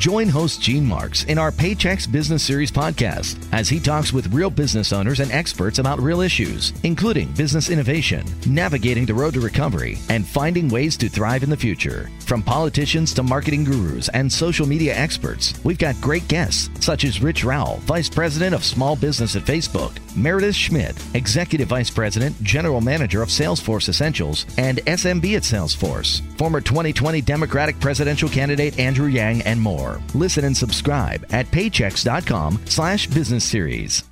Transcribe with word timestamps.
Join 0.00 0.30
host 0.30 0.62
Gene 0.62 0.86
Marks 0.86 1.24
in 1.24 1.36
our 1.36 1.52
Paychex 1.52 2.10
Business 2.10 2.42
Series 2.42 2.70
podcast 2.70 3.36
as 3.52 3.68
he 3.68 3.78
talks 3.78 4.14
with 4.14 4.32
real 4.32 4.48
business 4.48 4.94
owners 4.94 5.20
and 5.20 5.30
experts 5.30 5.78
about 5.78 6.00
real 6.00 6.22
issues, 6.22 6.72
including 6.84 7.30
business 7.32 7.68
innovation, 7.68 8.24
navigating 8.46 9.04
the 9.04 9.12
road 9.12 9.34
to 9.34 9.42
recovery, 9.42 9.98
and 10.08 10.26
finding 10.26 10.70
ways 10.70 10.96
to 10.96 11.10
thrive 11.10 11.42
in 11.42 11.50
the 11.50 11.56
future. 11.56 12.08
From 12.20 12.42
politicians 12.42 13.12
to 13.12 13.22
marketing 13.22 13.64
gurus 13.64 14.08
and 14.14 14.32
social 14.32 14.66
media 14.66 14.96
experts, 14.96 15.52
we've 15.64 15.76
got 15.76 16.00
great 16.00 16.26
guests 16.28 16.70
such 16.80 17.04
as 17.04 17.20
Rich 17.20 17.44
Rao, 17.44 17.74
Vice 17.80 18.08
President 18.08 18.54
of 18.54 18.64
Small 18.64 18.96
Business 18.96 19.36
at 19.36 19.42
Facebook, 19.42 19.92
Meredith 20.16 20.54
Schmidt, 20.54 20.96
Executive 21.12 21.68
Vice 21.68 21.90
President, 21.90 22.42
General 22.42 22.80
Manager 22.80 23.20
of 23.20 23.28
Salesforce 23.28 23.90
Essentials, 23.90 24.46
and 24.56 24.78
SMB 24.78 25.36
at 25.36 25.42
Salesforce, 25.42 26.22
former 26.38 26.62
2020 26.62 27.20
Democratic 27.20 27.78
presidential 27.80 28.30
candidate 28.30 28.78
Andrew 28.78 29.08
Yang, 29.08 29.42
and 29.42 29.60
more. 29.60 29.89
Listen 30.14 30.44
and 30.44 30.56
subscribe 30.56 31.26
at 31.30 31.46
paychex.com 31.46 32.60
slash 32.66 33.06
business 33.06 33.44
series. 33.44 34.04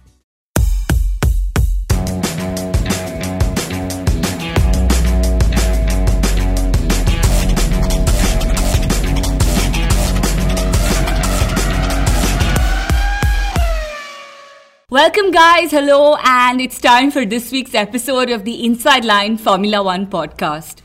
Welcome, 14.91 15.33
guys. 15.33 15.71
Hello, 15.71 16.17
and 16.25 16.63
it's 16.63 16.81
time 16.81 17.11
for 17.11 17.27
this 17.27 17.53
week's 17.53 17.75
episode 17.75 18.31
of 18.31 18.45
the 18.45 18.65
Inside 18.65 19.05
Line 19.05 19.37
Formula 19.37 19.83
One 19.83 20.07
podcast. 20.07 20.78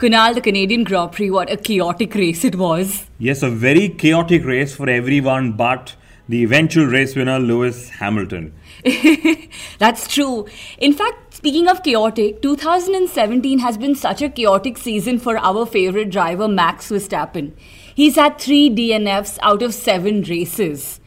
Kunal, 0.00 0.34
the 0.34 0.40
Canadian 0.40 0.82
Grand 0.82 1.12
Prix, 1.12 1.30
what 1.30 1.52
a 1.52 1.58
chaotic 1.58 2.14
race 2.14 2.42
it 2.42 2.56
was. 2.56 3.04
Yes, 3.18 3.42
a 3.42 3.50
very 3.50 3.90
chaotic 3.90 4.46
race 4.46 4.74
for 4.74 4.88
everyone 4.88 5.52
but 5.52 5.94
the 6.26 6.42
eventual 6.42 6.86
race 6.86 7.14
winner, 7.14 7.38
Lewis 7.38 7.90
Hamilton. 7.90 8.54
That's 9.78 10.08
true. 10.08 10.46
In 10.78 10.94
fact, 10.94 11.34
speaking 11.34 11.68
of 11.68 11.82
chaotic, 11.82 12.40
2017 12.40 13.58
has 13.58 13.76
been 13.76 13.94
such 13.94 14.22
a 14.22 14.30
chaotic 14.30 14.78
season 14.78 15.18
for 15.18 15.36
our 15.36 15.66
favorite 15.66 16.08
driver, 16.08 16.48
Max 16.48 16.90
Verstappen. 16.90 17.52
He's 17.94 18.16
had 18.16 18.38
three 18.38 18.70
DNFs 18.70 19.38
out 19.42 19.60
of 19.60 19.74
seven 19.74 20.22
races 20.22 20.98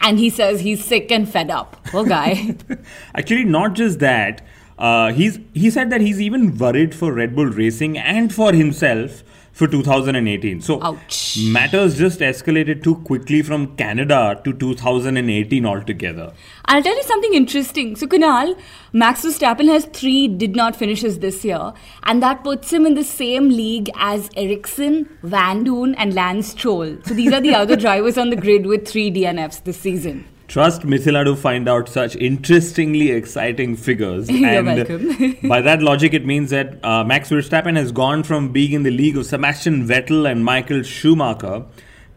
and 0.00 0.18
he 0.18 0.28
says 0.28 0.58
he's 0.58 0.84
sick 0.84 1.12
and 1.12 1.28
fed 1.28 1.50
up. 1.50 1.76
Poor 1.84 2.04
guy. 2.04 2.56
Actually, 3.14 3.44
not 3.44 3.74
just 3.74 4.00
that. 4.00 4.44
Uh, 4.80 5.12
he's 5.12 5.38
he 5.52 5.70
said 5.70 5.90
that 5.90 6.00
he's 6.00 6.20
even 6.20 6.56
worried 6.56 6.94
for 6.94 7.12
Red 7.12 7.36
Bull 7.36 7.46
Racing 7.46 7.98
and 7.98 8.34
for 8.34 8.52
himself 8.52 9.22
for 9.52 9.66
2018. 9.66 10.60
So 10.62 10.82
Ouch. 10.82 11.38
matters 11.48 11.98
just 11.98 12.20
escalated 12.20 12.82
too 12.82 12.94
quickly 12.96 13.42
from 13.42 13.76
Canada 13.76 14.40
to 14.44 14.52
2018 14.54 15.66
altogether. 15.66 16.32
I'll 16.64 16.82
tell 16.82 16.96
you 16.96 17.02
something 17.02 17.34
interesting. 17.34 17.94
So 17.96 18.06
Kunal, 18.06 18.58
Max 18.92 19.22
Verstappen 19.24 19.68
has 19.68 19.84
three 19.86 20.28
did 20.28 20.56
not 20.56 20.76
finishes 20.76 21.18
this 21.18 21.44
year, 21.44 21.72
and 22.04 22.22
that 22.22 22.42
puts 22.42 22.72
him 22.72 22.86
in 22.86 22.94
the 22.94 23.04
same 23.04 23.50
league 23.50 23.90
as 23.96 24.30
Ericsson, 24.34 25.08
Vandoorne, 25.22 25.94
and 25.98 26.14
Lance 26.14 26.48
Stroll. 26.48 26.96
So 27.04 27.12
these 27.12 27.32
are 27.32 27.40
the 27.40 27.54
other 27.54 27.76
drivers 27.86 28.16
on 28.16 28.30
the 28.30 28.36
grid 28.36 28.66
with 28.66 28.88
three 28.88 29.10
DNFs 29.10 29.64
this 29.64 29.78
season. 29.78 30.26
Trust 30.50 30.82
Mithila 30.82 31.24
to 31.26 31.36
find 31.36 31.68
out 31.68 31.88
such 31.88 32.16
interestingly 32.16 33.12
exciting 33.12 33.76
figures. 33.76 34.28
You're 34.30 34.48
and 34.48 34.66
welcome. 34.66 35.36
by 35.48 35.60
that 35.60 35.80
logic, 35.80 36.12
it 36.12 36.26
means 36.26 36.50
that 36.50 36.84
uh, 36.84 37.04
Max 37.04 37.30
Verstappen 37.30 37.76
has 37.76 37.92
gone 37.92 38.24
from 38.24 38.50
being 38.50 38.72
in 38.72 38.82
the 38.82 38.90
league 38.90 39.16
of 39.16 39.26
Sebastian 39.26 39.86
Vettel 39.86 40.28
and 40.28 40.44
Michael 40.44 40.82
Schumacher 40.82 41.66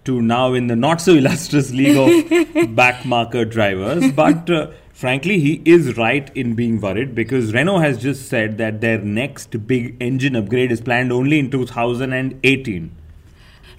to 0.05 0.19
now 0.19 0.53
in 0.53 0.65
the 0.65 0.75
not 0.75 0.99
so 0.99 1.13
illustrious 1.13 1.69
league 1.69 1.95
of 1.95 2.09
backmarker 2.75 3.47
drivers. 3.47 4.11
But 4.13 4.49
uh, 4.49 4.71
frankly, 4.93 5.39
he 5.39 5.61
is 5.63 5.95
right 5.95 6.35
in 6.35 6.55
being 6.55 6.81
worried 6.81 7.13
because 7.13 7.53
Renault 7.53 7.81
has 7.81 8.01
just 8.01 8.29
said 8.29 8.57
that 8.57 8.81
their 8.81 8.97
next 8.97 9.67
big 9.67 9.95
engine 9.99 10.35
upgrade 10.35 10.71
is 10.71 10.81
planned 10.81 11.13
only 11.13 11.37
in 11.37 11.51
2018. 11.51 12.95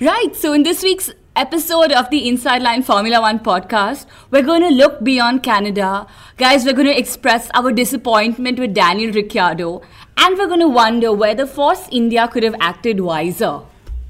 Right. 0.01 0.37
So 0.37 0.53
in 0.53 0.63
this 0.63 0.85
week's 0.85 1.11
episode 1.37 1.91
of 1.91 2.11
the 2.11 2.29
Inside 2.29 2.63
Line 2.63 2.83
Formula 2.83 3.21
One 3.21 3.41
podcast, 3.41 4.07
we're 4.31 4.43
going 4.43 4.63
to 4.63 4.69
look 4.69 5.03
beyond 5.03 5.43
Canada. 5.43 6.07
Guys, 6.37 6.65
we're 6.65 6.75
going 6.75 6.87
to 6.87 6.97
express 6.97 7.51
our 7.55 7.73
disappointment 7.73 8.61
with 8.61 8.73
Daniel 8.73 9.13
Ricciardo, 9.13 9.83
and 10.17 10.39
we're 10.39 10.47
going 10.47 10.61
to 10.61 10.69
wonder 10.69 11.13
whether 11.13 11.45
Force 11.45 11.89
India 11.91 12.29
could 12.29 12.45
have 12.45 12.55
acted 12.61 13.01
wiser. 13.01 13.63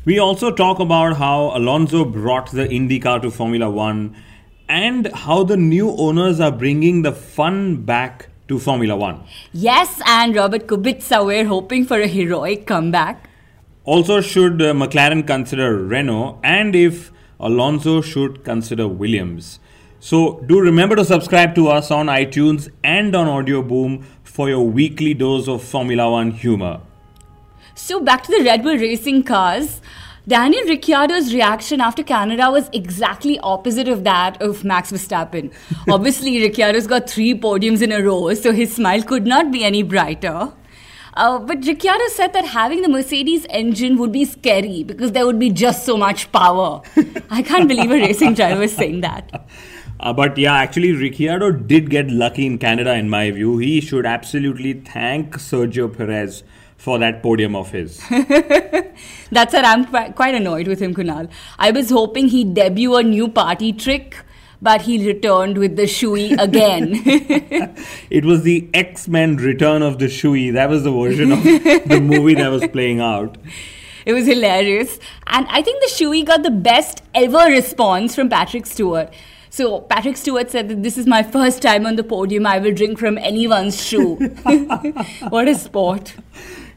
We 0.04 0.18
also 0.18 0.50
talk 0.50 0.80
about 0.80 1.16
how 1.16 1.56
Alonso 1.56 2.04
brought 2.04 2.50
the 2.50 2.68
IndyCar 2.68 3.22
to 3.22 3.30
Formula 3.30 3.70
One 3.70 4.14
and 4.68 5.06
how 5.14 5.44
the 5.44 5.56
new 5.56 5.92
owners 5.92 6.40
are 6.40 6.52
bringing 6.52 7.02
the 7.02 7.12
fun 7.12 7.84
back 7.84 8.28
to 8.48 8.58
Formula 8.58 8.96
One. 8.96 9.22
Yes, 9.54 10.02
and 10.06 10.36
Robert 10.36 10.66
Kubica, 10.66 11.24
we're 11.24 11.46
hoping 11.46 11.86
for 11.86 11.98
a 11.98 12.06
heroic 12.06 12.66
comeback. 12.66 13.30
Also, 13.84 14.20
should 14.20 14.60
uh, 14.60 14.72
McLaren 14.74 15.26
consider 15.26 15.76
Renault 15.76 16.38
and 16.42 16.74
if 16.74 17.13
Alonso 17.40 18.00
should 18.00 18.44
consider 18.44 18.88
Williams? 18.88 19.58
So, 20.00 20.40
do 20.46 20.60
remember 20.60 20.96
to 20.96 21.04
subscribe 21.04 21.54
to 21.54 21.68
us 21.68 21.90
on 21.90 22.06
iTunes 22.06 22.70
and 22.82 23.14
on 23.14 23.26
Audio 23.26 23.62
Boom 23.62 24.04
for 24.22 24.48
your 24.48 24.66
weekly 24.66 25.14
dose 25.14 25.48
of 25.48 25.62
Formula 25.62 26.10
One 26.10 26.32
humor. 26.32 26.80
So 27.76 28.00
back 28.00 28.22
to 28.24 28.36
the 28.36 28.44
Red 28.44 28.62
Bull 28.62 28.76
racing 28.76 29.22
cars. 29.24 29.80
Daniel 30.26 30.64
Ricciardo's 30.66 31.34
reaction 31.34 31.80
after 31.80 32.02
Canada 32.02 32.50
was 32.50 32.70
exactly 32.72 33.38
opposite 33.40 33.88
of 33.88 34.04
that 34.04 34.40
of 34.40 34.64
Max 34.64 34.90
Verstappen. 34.90 35.52
Obviously, 35.88 36.40
Ricciardo's 36.40 36.86
got 36.86 37.10
three 37.10 37.34
podiums 37.34 37.82
in 37.82 37.92
a 37.92 38.02
row, 38.02 38.32
so 38.34 38.52
his 38.52 38.74
smile 38.74 39.02
could 39.02 39.26
not 39.26 39.50
be 39.50 39.64
any 39.64 39.82
brighter. 39.82 40.52
Uh, 41.14 41.38
but 41.38 41.64
Ricciardo 41.64 42.06
said 42.08 42.32
that 42.32 42.44
having 42.44 42.82
the 42.82 42.88
Mercedes 42.88 43.46
engine 43.48 43.98
would 43.98 44.10
be 44.10 44.24
scary 44.24 44.82
because 44.82 45.12
there 45.12 45.24
would 45.24 45.38
be 45.38 45.50
just 45.50 45.86
so 45.86 45.96
much 45.96 46.30
power. 46.32 46.82
I 47.30 47.42
can't 47.42 47.68
believe 47.68 47.90
a 47.90 47.94
racing 47.94 48.34
driver 48.40 48.62
is 48.62 48.74
saying 48.74 49.00
that. 49.02 49.48
Uh, 50.00 50.12
but 50.12 50.36
yeah, 50.36 50.54
actually, 50.54 50.92
Ricciardo 50.92 51.52
did 51.52 51.88
get 51.88 52.10
lucky 52.10 52.46
in 52.46 52.58
Canada, 52.58 52.94
in 52.94 53.08
my 53.08 53.30
view. 53.30 53.58
He 53.58 53.80
should 53.80 54.06
absolutely 54.06 54.72
thank 54.72 55.36
Sergio 55.36 55.96
Perez 55.96 56.42
for 56.76 56.98
that 56.98 57.22
podium 57.22 57.54
of 57.56 57.70
his. 57.70 57.98
That's 58.10 59.54
it. 59.54 59.64
I'm 59.64 59.86
quite 60.12 60.34
annoyed 60.34 60.66
with 60.66 60.80
him, 60.80 60.94
Kunal. 60.94 61.30
I 61.58 61.70
was 61.70 61.90
hoping 61.90 62.28
he'd 62.28 62.54
debut 62.54 62.96
a 62.96 63.02
new 63.02 63.28
party 63.28 63.72
trick, 63.72 64.16
but 64.64 64.80
he 64.80 65.06
returned 65.06 65.58
with 65.58 65.76
the 65.76 65.82
shoey 65.82 66.36
again. 66.40 67.02
it 68.10 68.24
was 68.24 68.42
the 68.42 68.68
X 68.72 69.06
Men 69.06 69.36
Return 69.36 69.82
of 69.82 69.98
the 69.98 70.06
Shoey. 70.06 70.52
That 70.54 70.70
was 70.70 70.84
the 70.84 70.90
version 70.90 71.32
of 71.32 71.42
the 71.42 72.00
movie 72.02 72.34
that 72.34 72.48
was 72.48 72.66
playing 72.68 73.00
out. 73.00 73.36
It 74.06 74.14
was 74.14 74.26
hilarious. 74.26 74.98
And 75.26 75.46
I 75.50 75.60
think 75.60 75.82
the 75.82 75.90
Shoey 75.90 76.24
got 76.24 76.42
the 76.42 76.50
best 76.50 77.02
ever 77.14 77.46
response 77.50 78.14
from 78.14 78.30
Patrick 78.30 78.64
Stewart. 78.64 79.12
So 79.50 79.82
Patrick 79.82 80.16
Stewart 80.16 80.50
said 80.50 80.68
that 80.70 80.82
this 80.82 80.96
is 80.96 81.06
my 81.06 81.22
first 81.22 81.60
time 81.60 81.86
on 81.86 81.96
the 81.96 82.02
podium. 82.02 82.46
I 82.46 82.58
will 82.58 82.72
drink 82.72 82.98
from 82.98 83.18
anyone's 83.18 83.80
shoe. 83.80 84.16
what 85.28 85.46
a 85.46 85.54
sport. 85.54 86.14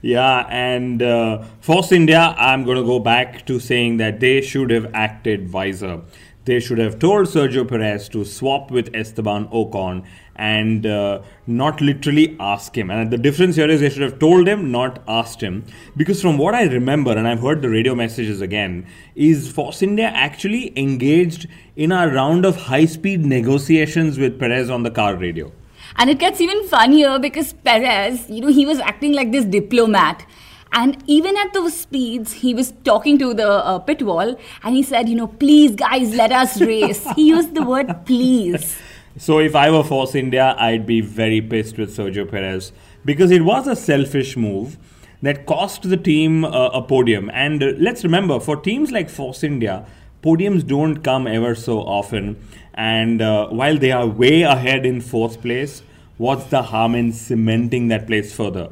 Yeah, 0.02 0.46
and 0.50 1.02
uh, 1.02 1.44
Force 1.62 1.92
India, 1.92 2.36
I'm 2.38 2.66
going 2.66 2.78
to 2.78 2.84
go 2.84 3.00
back 3.00 3.46
to 3.48 3.60
saying 3.60 3.98
that 3.98 4.20
they 4.20 4.42
should 4.42 4.70
have 4.72 4.92
acted 4.94 5.52
wiser. 5.52 6.02
They 6.48 6.62
should 6.62 6.78
have 6.78 6.98
told 6.98 7.28
Sergio 7.28 7.68
Perez 7.68 8.08
to 8.10 8.24
swap 8.24 8.72
with 8.72 8.96
Esteban 8.96 9.50
Ocon 9.50 10.06
and 10.38 10.86
uh, 10.86 11.22
not 11.46 11.82
literally 11.82 12.38
ask 12.40 12.78
him. 12.78 12.90
And 12.90 13.12
the 13.12 13.18
difference 13.18 13.58
here 13.58 13.70
is 13.70 13.82
they 13.82 13.90
should 13.90 14.02
have 14.02 14.18
told 14.18 14.48
him, 14.48 14.72
not 14.72 15.04
asked 15.10 15.42
him. 15.42 15.66
Because 15.98 16.22
from 16.22 16.38
what 16.38 16.56
I 16.56 16.64
remember, 16.64 17.12
and 17.12 17.28
I've 17.28 17.42
heard 17.42 17.62
the 17.62 17.70
radio 17.70 17.96
messages 17.96 18.40
again, 18.40 18.88
is 19.14 19.52
Force 19.52 19.82
India 19.82 20.06
actually 20.06 20.72
engaged 20.80 21.48
in 21.76 21.92
a 21.92 22.08
round 22.08 22.46
of 22.46 22.56
high 22.56 22.86
speed 22.86 23.26
negotiations 23.26 24.18
with 24.18 24.40
Perez 24.40 24.70
on 24.70 24.84
the 24.84 24.92
car 24.92 25.18
radio. 25.18 25.52
And 25.98 26.10
it 26.10 26.18
gets 26.18 26.40
even 26.40 26.66
funnier 26.70 27.20
because 27.20 27.52
Perez, 27.52 28.30
you 28.30 28.40
know, 28.40 28.48
he 28.48 28.66
was 28.66 28.80
acting 28.80 29.12
like 29.12 29.34
this 29.34 29.44
diplomat. 29.44 30.26
And 30.72 31.04
even 31.08 31.38
at 31.38 31.54
those 31.54 31.76
speeds, 31.76 32.34
he 32.34 32.54
was 32.54 32.74
talking 32.84 33.18
to 33.20 33.34
the 33.34 33.50
uh, 33.50 33.80
pit 33.80 34.02
wall 34.02 34.40
and 34.64 34.76
he 34.76 34.84
said, 34.84 35.10
you 35.10 35.16
know, 35.16 35.28
please, 35.28 35.76
guys, 35.76 36.14
let 36.16 36.32
us 36.32 36.62
race. 36.62 37.06
he 37.16 37.30
used 37.30 37.56
the 37.56 37.64
word 37.64 38.06
please. 38.06 38.78
So 39.20 39.40
if 39.40 39.56
I 39.56 39.72
were 39.72 39.84
Force 39.84 40.14
India, 40.14 40.56
I'd 40.60 40.86
be 40.86 41.02
very 41.02 41.42
pissed 41.42 41.80
with 41.80 41.98
Sergio 41.98 42.30
Perez 42.30 42.72
because 43.04 43.32
it 43.32 43.42
was 43.44 43.66
a 43.66 43.76
selfish 43.76 44.38
move 44.38 44.78
that 45.24 45.48
cost 45.48 45.90
the 45.90 45.98
team 45.98 46.46
uh, 46.46 46.68
a 46.68 46.84
podium. 46.84 47.32
And 47.34 47.64
uh, 47.64 47.72
let's 47.80 48.04
remember, 48.04 48.40
for 48.40 48.58
teams 48.58 48.92
like 48.92 49.10
Force 49.10 49.44
India, 49.44 49.88
podiums 50.22 50.68
don't 50.68 50.98
come 50.98 51.26
ever 51.26 51.56
so 51.56 51.80
often. 51.80 52.38
And 52.76 53.22
uh, 53.22 53.48
while 53.48 53.78
they 53.78 53.92
are 53.92 54.06
way 54.06 54.44
ahead 54.44 54.86
in 54.86 55.02
fourth 55.02 55.42
place, 55.42 55.82
what's 56.18 56.46
the 56.46 56.62
harm 56.62 56.94
in 56.94 57.12
cementing 57.12 57.88
that 57.88 58.06
place 58.06 58.32
further? 58.34 58.70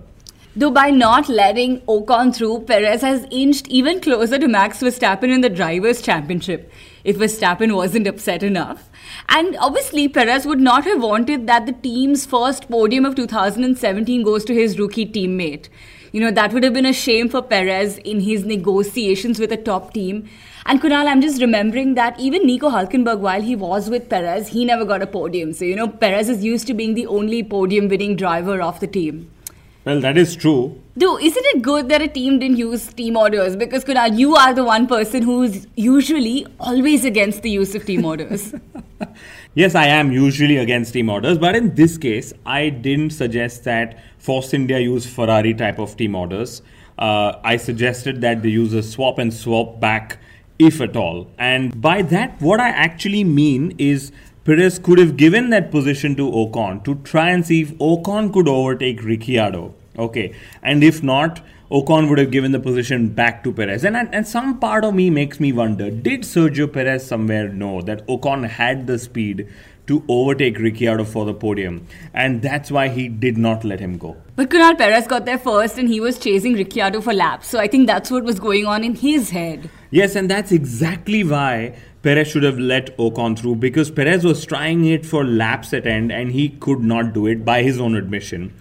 Though 0.57 0.71
by 0.71 0.89
not 0.89 1.27
letting 1.27 1.81
Ocon 1.81 2.33
through, 2.33 2.61
Perez 2.61 3.01
has 3.01 3.27
inched 3.29 3.67
even 3.67 3.99
closer 3.99 4.39
to 4.39 4.47
Max 4.47 4.81
Verstappen 4.81 5.33
in 5.33 5.41
the 5.41 5.49
Drivers' 5.49 6.01
Championship. 6.01 6.71
if 7.03 7.17
Verstappen 7.17 7.75
wasn't 7.75 8.07
upset 8.07 8.41
enough. 8.41 8.89
And 9.29 9.55
obviously, 9.57 10.07
Perez 10.07 10.45
would 10.45 10.59
not 10.59 10.85
have 10.85 11.03
wanted 11.03 11.45
that 11.47 11.65
the 11.65 11.73
team's 11.73 12.25
first 12.25 12.69
podium 12.69 13.05
of 13.05 13.15
2017 13.15 14.23
goes 14.23 14.45
to 14.45 14.53
his 14.53 14.79
rookie 14.79 15.05
teammate. 15.05 15.67
You 16.11 16.21
know, 16.21 16.31
that 16.31 16.53
would 16.53 16.63
have 16.63 16.73
been 16.73 16.85
a 16.85 16.93
shame 16.93 17.29
for 17.29 17.41
Perez 17.41 17.97
in 17.99 18.21
his 18.21 18.45
negotiations 18.45 19.39
with 19.39 19.51
a 19.51 19.57
top 19.57 19.93
team. 19.93 20.27
And 20.65 20.81
Kunal, 20.81 21.05
I'm 21.05 21.21
just 21.21 21.41
remembering 21.41 21.93
that 21.95 22.19
even 22.19 22.47
Nico 22.47 22.69
Hulkenberg, 22.69 23.19
while 23.19 23.41
he 23.41 23.55
was 23.55 23.89
with 23.89 24.09
Perez, 24.09 24.47
he 24.47 24.65
never 24.65 24.85
got 24.85 25.03
a 25.03 25.07
podium. 25.07 25.53
So, 25.53 25.65
you 25.65 25.75
know, 25.75 25.89
Perez 25.89 26.29
is 26.29 26.43
used 26.43 26.65
to 26.67 26.73
being 26.73 26.95
the 26.95 27.07
only 27.07 27.43
podium 27.43 27.89
winning 27.89 28.15
driver 28.15 28.61
of 28.61 28.79
the 28.79 28.87
team. 28.87 29.29
Well, 29.85 30.01
that 30.01 30.17
is 30.17 30.35
true. 30.35 30.81
Do 30.97 31.17
isn't 31.17 31.45
it 31.45 31.61
good 31.61 31.89
that 31.89 32.01
a 32.01 32.07
team 32.07 32.39
didn't 32.39 32.57
use 32.57 32.87
team 32.91 33.15
orders? 33.15 33.55
Because 33.55 33.85
Kunal, 33.85 34.17
you 34.17 34.35
are 34.35 34.51
the 34.51 34.63
one 34.63 34.87
person 34.87 35.21
who's 35.21 35.67
usually 35.75 36.47
always 36.59 37.05
against 37.05 37.43
the 37.43 37.51
use 37.51 37.75
of 37.75 37.85
team 37.85 38.03
orders. 38.03 38.55
yes, 39.53 39.75
I 39.75 39.85
am 39.85 40.11
usually 40.11 40.57
against 40.57 40.93
team 40.93 41.07
orders, 41.07 41.37
but 41.37 41.55
in 41.55 41.75
this 41.75 41.99
case, 41.99 42.33
I 42.47 42.69
didn't 42.69 43.11
suggest 43.11 43.63
that 43.65 43.99
Force 44.17 44.55
India 44.55 44.79
use 44.79 45.05
Ferrari 45.05 45.53
type 45.53 45.77
of 45.77 45.95
team 45.95 46.15
orders. 46.15 46.63
Uh, 46.97 47.33
I 47.43 47.57
suggested 47.57 48.21
that 48.21 48.41
they 48.41 48.49
use 48.49 48.73
a 48.73 48.81
swap 48.81 49.19
and 49.19 49.31
swap 49.31 49.79
back, 49.79 50.17
if 50.57 50.81
at 50.81 50.97
all. 50.97 51.27
And 51.38 51.79
by 51.79 52.01
that, 52.01 52.41
what 52.41 52.59
I 52.59 52.69
actually 52.69 53.23
mean 53.23 53.75
is 53.77 54.11
Perez 54.45 54.80
could 54.80 55.00
have 55.00 55.18
given 55.18 55.50
that 55.50 55.71
position 55.71 56.15
to 56.15 56.30
Ocon 56.31 56.83
to 56.86 56.95
try 57.03 57.31
and 57.31 57.45
see 57.45 57.62
if 57.62 57.74
Ocon 57.80 58.31
could 58.31 58.47
overtake 58.47 59.03
Ricciardo 59.03 59.74
Okay, 59.97 60.33
and 60.62 60.83
if 60.83 61.01
not, 61.01 61.42
Ocon 61.71 62.09
would 62.09 62.18
have 62.18 62.31
given 62.31 62.51
the 62.51 62.59
position 62.59 63.09
back 63.09 63.44
to 63.44 63.51
Perez. 63.51 63.86
And, 63.86 63.95
and 63.95 64.27
some 64.27 64.59
part 64.59 64.83
of 64.83 64.94
me 64.94 65.09
makes 65.09 65.39
me 65.39 65.51
wonder 65.51 65.89
did 65.89 66.21
Sergio 66.21 66.71
Perez 66.71 67.06
somewhere 67.06 67.50
know 67.50 67.81
that 67.81 68.06
Ocon 68.07 68.47
had 68.47 68.88
the 68.88 69.00
speed 69.00 69.47
to 69.88 70.03
overtake 70.07 70.59
Ricciardo 70.59 71.06
for 71.06 71.25
the 71.25 71.33
podium? 71.33 71.88
And 72.13 72.41
that's 72.41 72.71
why 72.71 72.89
he 72.89 73.07
did 73.07 73.38
not 73.38 73.63
let 73.63 73.80
him 73.80 73.98
go. 73.98 74.18
But 74.36 74.50
Kunal 74.50 74.77
Perez 74.77 75.07
got 75.07 75.25
there 75.25 75.39
first 75.39 75.77
and 75.77 75.88
he 75.88 76.00
was 76.00 76.19
chasing 76.19 76.53
Ricciardo 76.53 77.01
for 77.01 77.13
laps. 77.13 77.48
So 77.48 77.59
I 77.59 77.68
think 77.68 77.88
that's 77.88 78.12
what 78.12 78.24
was 78.24 78.39
going 78.39 78.65
on 78.65 78.83
in 78.83 78.95
his 78.95 79.30
head. 79.30 79.69
Yes, 79.91 80.15
and 80.15 80.30
that's 80.30 80.51
exactly 80.51 81.24
why 81.24 81.77
Perez 82.05 82.27
should 82.27 82.43
have 82.43 82.59
let 82.59 82.95
Ocon 82.97 83.37
through 83.37 83.55
because 83.55 83.89
Perez 83.89 84.23
was 84.23 84.45
trying 84.45 84.85
it 84.85 85.07
for 85.07 85.25
laps 85.25 85.73
at 85.73 85.87
end 85.87 86.11
and 86.11 86.31
he 86.31 86.49
could 86.49 86.81
not 86.81 87.13
do 87.13 87.25
it 87.25 87.43
by 87.43 87.63
his 87.63 87.79
own 87.81 87.95
admission. 87.95 88.53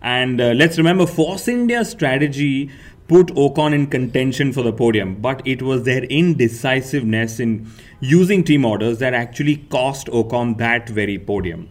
And 0.00 0.40
uh, 0.40 0.52
let's 0.52 0.78
remember, 0.78 1.06
Force 1.06 1.48
India's 1.48 1.90
strategy 1.90 2.70
put 3.08 3.26
Ocon 3.34 3.74
in 3.74 3.88
contention 3.88 4.52
for 4.52 4.62
the 4.62 4.72
podium, 4.72 5.16
but 5.16 5.42
it 5.44 5.62
was 5.62 5.82
their 5.82 6.04
indecisiveness 6.04 7.40
in 7.40 7.68
using 7.98 8.44
team 8.44 8.64
orders 8.64 9.00
that 9.00 9.14
actually 9.14 9.56
cost 9.56 10.06
Ocon 10.06 10.58
that 10.58 10.88
very 10.88 11.18
podium. 11.18 11.68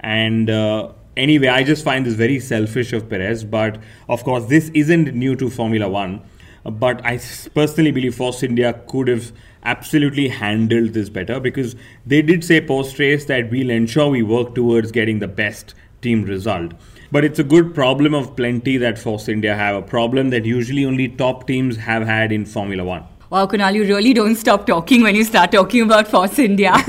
And 0.00 0.48
uh, 0.48 0.92
anyway, 1.14 1.48
I 1.48 1.62
just 1.62 1.84
find 1.84 2.06
this 2.06 2.14
very 2.14 2.40
selfish 2.40 2.94
of 2.94 3.06
Perez, 3.10 3.44
but 3.44 3.78
of 4.08 4.24
course, 4.24 4.46
this 4.46 4.70
isn't 4.70 5.14
new 5.14 5.36
to 5.36 5.50
Formula 5.50 5.90
One. 5.90 6.22
But 6.64 7.04
I 7.04 7.18
personally 7.54 7.90
believe 7.90 8.14
Force 8.14 8.42
India 8.42 8.80
could 8.86 9.08
have 9.08 9.32
absolutely 9.64 10.28
handled 10.28 10.94
this 10.94 11.08
better 11.08 11.40
because 11.40 11.76
they 12.06 12.22
did 12.22 12.44
say 12.44 12.60
post 12.60 12.98
race 12.98 13.24
that 13.26 13.50
we'll 13.50 13.70
ensure 13.70 14.08
we 14.08 14.22
work 14.22 14.54
towards 14.54 14.90
getting 14.90 15.18
the 15.18 15.28
best 15.28 15.74
team 16.00 16.22
result. 16.24 16.72
But 17.12 17.24
it's 17.24 17.38
a 17.38 17.44
good 17.44 17.74
problem 17.74 18.14
of 18.14 18.36
plenty 18.36 18.76
that 18.76 18.98
Force 18.98 19.28
India 19.28 19.54
have, 19.56 19.74
a 19.74 19.82
problem 19.82 20.30
that 20.30 20.44
usually 20.44 20.84
only 20.84 21.08
top 21.08 21.46
teams 21.46 21.76
have 21.76 22.06
had 22.06 22.30
in 22.30 22.46
Formula 22.46 22.84
One. 22.84 23.04
Wow, 23.30 23.46
Kunal, 23.46 23.74
you 23.74 23.84
really 23.84 24.12
don't 24.12 24.34
stop 24.34 24.66
talking 24.66 25.02
when 25.02 25.14
you 25.14 25.24
start 25.24 25.52
talking 25.52 25.82
about 25.82 26.08
Force 26.08 26.38
India. 26.38 26.72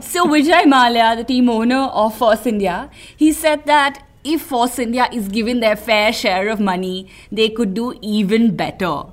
so, 0.00 0.24
Vijay 0.24 0.64
Mallya, 0.64 1.16
the 1.16 1.24
team 1.24 1.50
owner 1.50 1.88
of 1.92 2.16
Force 2.16 2.46
India, 2.46 2.90
he 3.16 3.32
said 3.32 3.66
that 3.66 4.02
if 4.24 4.42
Force 4.42 4.78
India 4.78 5.08
is 5.12 5.28
given 5.28 5.60
their 5.60 5.76
fair 5.76 6.12
share 6.12 6.48
of 6.48 6.60
money, 6.60 7.08
they 7.32 7.48
could 7.48 7.74
do 7.74 7.98
even 8.00 8.56
better. 8.56 9.04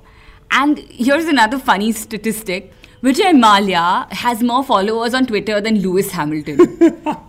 And 0.50 0.78
here's 0.78 1.26
another 1.26 1.58
funny 1.58 1.92
statistic. 1.92 2.72
Vijay 3.02 3.32
Mallya 3.32 4.12
has 4.12 4.42
more 4.42 4.64
followers 4.64 5.14
on 5.14 5.26
Twitter 5.26 5.60
than 5.60 5.80
Lewis 5.80 6.10
Hamilton. 6.10 6.58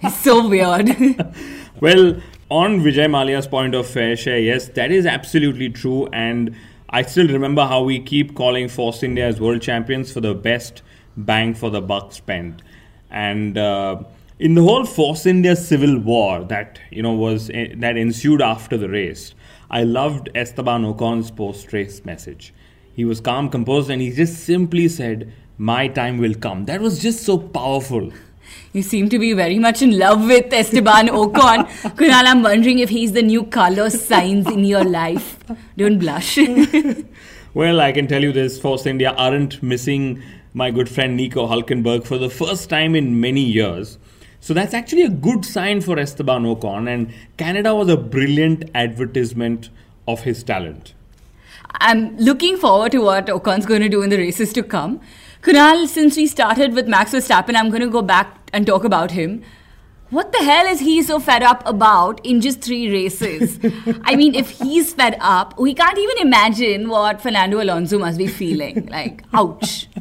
it's 0.01 0.19
so 0.19 0.47
weird. 0.47 0.87
well, 1.79 2.19
on 2.49 2.79
Vijay 2.79 3.09
Mallya's 3.09 3.45
point 3.45 3.75
of 3.75 3.87
fair 3.87 4.15
share, 4.15 4.39
yes, 4.39 4.69
that 4.69 4.91
is 4.91 5.05
absolutely 5.05 5.69
true. 5.69 6.07
And 6.07 6.55
I 6.89 7.03
still 7.03 7.27
remember 7.27 7.65
how 7.65 7.83
we 7.83 7.99
keep 7.99 8.35
calling 8.35 8.67
Force 8.67 9.03
India 9.03 9.27
as 9.27 9.39
world 9.39 9.61
champions 9.61 10.11
for 10.11 10.21
the 10.21 10.33
best 10.33 10.81
bang 11.15 11.53
for 11.53 11.69
the 11.69 11.81
buck 11.81 12.13
spent. 12.13 12.63
And 13.11 13.57
uh, 13.57 14.03
in 14.39 14.55
the 14.55 14.63
whole 14.63 14.85
Force 14.85 15.25
India 15.25 15.55
civil 15.55 15.99
war 15.99 16.43
that 16.45 16.79
you 16.89 17.03
know 17.03 17.13
was 17.13 17.49
uh, 17.49 17.67
that 17.75 17.97
ensued 17.97 18.41
after 18.41 18.77
the 18.77 18.89
race, 18.89 19.35
I 19.69 19.83
loved 19.83 20.29
Esteban 20.33 20.85
Ocon's 20.85 21.29
post-race 21.29 22.03
message. 22.05 22.53
He 22.99 23.05
was 23.05 23.21
calm, 23.21 23.47
composed, 23.47 23.89
and 23.89 24.01
he 24.01 24.11
just 24.11 24.39
simply 24.43 24.89
said, 24.93 25.31
"My 25.57 25.87
time 25.99 26.17
will 26.23 26.33
come." 26.45 26.63
That 26.69 26.81
was 26.85 26.97
just 27.03 27.21
so 27.27 27.37
powerful. 27.59 28.09
You 28.73 28.81
seem 28.87 29.07
to 29.11 29.19
be 29.21 29.29
very 29.39 29.59
much 29.65 29.81
in 29.85 29.93
love 29.99 30.25
with 30.31 30.55
Esteban 30.57 31.07
Ocon. 31.19 31.63
Kunal, 31.99 32.27
I'm 32.31 32.43
wondering 32.47 32.79
if 32.79 32.89
he's 32.95 33.13
the 33.13 33.21
new 33.21 33.43
Carlos 33.55 33.95
Sainz 34.09 34.51
in 34.51 34.65
your 34.71 34.83
life. 34.83 35.29
Don't 35.77 35.97
blush. 36.03 36.37
well, 37.61 37.81
I 37.85 37.91
can 37.93 38.11
tell 38.11 38.27
you 38.27 38.33
this 38.33 38.59
Force 38.65 38.85
India 38.93 39.15
aren't 39.27 39.57
missing 39.63 40.21
my 40.53 40.69
good 40.71 40.89
friend 40.89 41.15
Nico 41.15 41.47
Hulkenberg 41.47 42.05
for 42.11 42.19
the 42.25 42.29
first 42.29 42.69
time 42.69 43.01
in 43.01 43.19
many 43.21 43.47
years. 43.55 43.97
So 44.41 44.53
that's 44.53 44.73
actually 44.83 45.09
a 45.09 45.15
good 45.29 45.45
sign 45.45 45.81
for 45.81 45.97
Esteban 45.97 46.43
Ocon, 46.53 46.93
and 46.93 47.13
Canada 47.37 47.75
was 47.81 47.97
a 47.97 47.97
brilliant 47.97 48.69
advertisement 48.85 49.69
of 50.07 50.23
his 50.31 50.43
talent. 50.43 50.93
I'm 51.75 52.17
looking 52.17 52.57
forward 52.57 52.91
to 52.93 52.99
what 52.99 53.29
Ocon's 53.29 53.65
going 53.65 53.81
to 53.81 53.89
do 53.89 54.01
in 54.01 54.09
the 54.09 54.17
races 54.17 54.53
to 54.53 54.63
come. 54.63 54.99
Kunal, 55.41 55.87
since 55.87 56.17
we 56.17 56.27
started 56.27 56.73
with 56.73 56.87
Max 56.87 57.11
Verstappen, 57.11 57.55
I'm 57.55 57.69
going 57.69 57.81
to 57.81 57.89
go 57.89 58.01
back 58.01 58.49
and 58.51 58.65
talk 58.67 58.83
about 58.83 59.11
him. 59.11 59.43
What 60.09 60.31
the 60.31 60.39
hell 60.39 60.65
is 60.65 60.79
he 60.79 61.03
so 61.03 61.19
fed 61.19 61.43
up 61.43 61.61
about 61.67 62.25
in 62.25 62.41
just 62.41 62.61
three 62.61 62.91
races? 62.91 63.59
I 64.03 64.15
mean, 64.15 64.33
if 64.33 64.49
he's 64.49 64.93
fed 64.93 65.15
up, 65.19 65.59
we 65.59 65.75
can't 65.75 65.97
even 65.97 66.17
imagine 66.17 66.89
what 66.89 67.21
Fernando 67.21 67.61
Alonso 67.61 67.99
must 67.99 68.17
be 68.17 68.27
feeling. 68.27 68.87
Like, 68.87 69.23
ouch. 69.33 69.87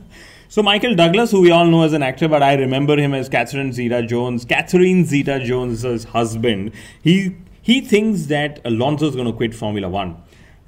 So 0.50 0.62
Michael 0.62 0.94
Douglas, 0.94 1.30
who 1.30 1.42
we 1.42 1.50
all 1.50 1.66
know 1.66 1.82
as 1.82 1.92
an 1.92 2.02
actor, 2.02 2.26
but 2.26 2.42
I 2.42 2.54
remember 2.54 2.96
him 2.96 3.12
as 3.12 3.28
Catherine 3.28 3.70
Zeta-Jones, 3.70 4.46
Catherine 4.46 5.04
Zeta-Jones's 5.04 6.04
husband. 6.04 6.72
He 7.02 7.36
he 7.60 7.82
thinks 7.82 8.26
that 8.26 8.58
Alonso 8.64 9.06
is 9.08 9.14
going 9.14 9.26
to 9.26 9.32
quit 9.34 9.54
Formula 9.54 9.90
One. 9.90 10.16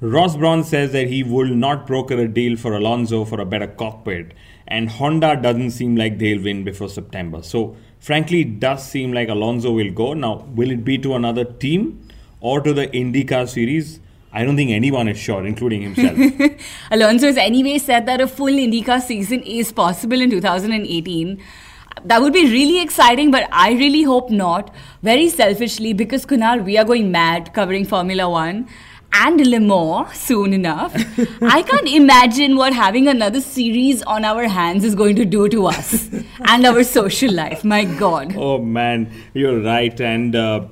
Ross 0.03 0.35
Brawn 0.35 0.63
says 0.63 0.93
that 0.93 1.09
he 1.09 1.21
will 1.21 1.53
not 1.53 1.85
broker 1.85 2.15
a 2.15 2.27
deal 2.27 2.57
for 2.57 2.73
Alonso 2.73 3.23
for 3.23 3.39
a 3.39 3.45
better 3.45 3.67
cockpit 3.67 4.33
and 4.67 4.89
Honda 4.89 5.35
doesn't 5.35 5.71
seem 5.71 5.95
like 5.95 6.17
they'll 6.17 6.41
win 6.41 6.63
before 6.63 6.89
September. 6.89 7.43
So, 7.43 7.75
frankly, 7.99 8.41
it 8.41 8.59
does 8.59 8.83
seem 8.83 9.13
like 9.13 9.29
Alonso 9.29 9.71
will 9.71 9.91
go. 9.91 10.13
Now, 10.15 10.47
will 10.55 10.71
it 10.71 10.83
be 10.83 10.97
to 10.99 11.13
another 11.13 11.43
team 11.43 12.07
or 12.39 12.61
to 12.61 12.73
the 12.73 12.87
IndyCar 12.87 13.47
series? 13.47 13.99
I 14.33 14.43
don't 14.43 14.55
think 14.55 14.71
anyone 14.71 15.07
is 15.07 15.19
sure, 15.19 15.45
including 15.45 15.83
himself. 15.83 16.17
Alonso 16.91 17.27
has 17.27 17.37
anyway 17.37 17.77
said 17.77 18.07
that 18.07 18.21
a 18.21 18.27
full 18.27 18.47
IndyCar 18.47 19.01
season 19.01 19.43
is 19.43 19.71
possible 19.71 20.19
in 20.19 20.31
2018. 20.31 21.43
That 22.05 22.21
would 22.21 22.33
be 22.33 22.45
really 22.45 22.81
exciting, 22.81 23.29
but 23.29 23.47
I 23.51 23.73
really 23.73 24.01
hope 24.01 24.31
not. 24.31 24.73
Very 25.03 25.29
selfishly, 25.29 25.93
because 25.93 26.25
Kunal, 26.25 26.63
we 26.63 26.77
are 26.77 26.85
going 26.85 27.11
mad 27.11 27.53
covering 27.53 27.85
Formula 27.85 28.27
One 28.27 28.67
and 29.13 29.45
Le 29.45 29.59
Mans 29.59 30.13
soon 30.17 30.53
enough. 30.53 30.93
I 31.41 31.61
can't 31.61 31.87
imagine 31.87 32.55
what 32.55 32.73
having 32.73 33.07
another 33.07 33.41
series 33.41 34.01
on 34.03 34.25
our 34.25 34.47
hands 34.47 34.83
is 34.83 34.95
going 34.95 35.15
to 35.17 35.25
do 35.25 35.49
to 35.49 35.67
us 35.67 36.09
and 36.41 36.65
our 36.65 36.83
social 36.83 37.33
life. 37.33 37.63
My 37.63 37.83
God. 37.85 38.35
Oh 38.37 38.57
man, 38.59 39.11
you're 39.33 39.61
right. 39.61 39.99
And 39.99 40.35
uh, 40.35 40.67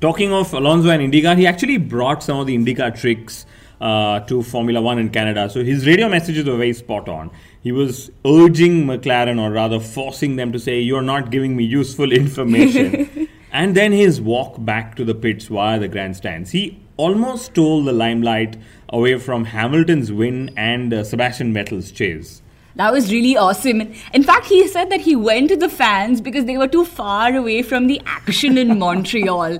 talking 0.00 0.32
of 0.32 0.52
Alonso 0.52 0.90
and 0.90 1.12
IndyCar, 1.12 1.36
he 1.36 1.46
actually 1.46 1.78
brought 1.78 2.22
some 2.22 2.38
of 2.38 2.46
the 2.46 2.56
IndyCar 2.56 2.98
tricks 2.98 3.46
uh, 3.80 4.20
to 4.20 4.42
Formula 4.42 4.80
One 4.80 4.98
in 4.98 5.10
Canada. 5.10 5.48
So 5.50 5.62
his 5.62 5.86
radio 5.86 6.08
messages 6.08 6.44
were 6.46 6.56
very 6.56 6.72
spot 6.72 7.08
on. 7.08 7.30
He 7.62 7.72
was 7.72 8.10
urging 8.24 8.84
McLaren, 8.86 9.40
or 9.40 9.50
rather 9.50 9.80
forcing 9.80 10.36
them 10.36 10.52
to 10.52 10.58
say, 10.58 10.80
You're 10.80 11.02
not 11.02 11.30
giving 11.30 11.56
me 11.56 11.64
useful 11.64 12.12
information. 12.12 13.28
and 13.52 13.74
then 13.74 13.92
his 13.92 14.20
walk 14.20 14.56
back 14.58 14.94
to 14.96 15.04
the 15.04 15.14
pits 15.14 15.46
via 15.46 15.78
the 15.78 15.88
grandstands. 15.88 16.50
He 16.50 16.80
almost 16.98 17.46
stole 17.46 17.82
the 17.82 17.92
limelight 17.92 18.58
away 18.90 19.18
from 19.18 19.46
Hamilton's 19.46 20.12
win 20.12 20.50
and 20.56 20.92
uh, 20.92 21.04
Sebastian 21.04 21.54
Vettel's 21.54 21.90
chase. 21.90 22.42
That 22.76 22.92
was 22.92 23.10
really 23.10 23.36
awesome. 23.36 23.80
In 24.12 24.22
fact, 24.22 24.46
he 24.46 24.68
said 24.68 24.90
that 24.90 25.00
he 25.00 25.16
went 25.16 25.48
to 25.48 25.56
the 25.56 25.68
fans 25.68 26.20
because 26.20 26.44
they 26.44 26.56
were 26.56 26.68
too 26.68 26.84
far 26.84 27.34
away 27.34 27.62
from 27.62 27.88
the 27.88 28.00
action 28.06 28.56
in 28.56 28.78
Montreal. 28.84 29.58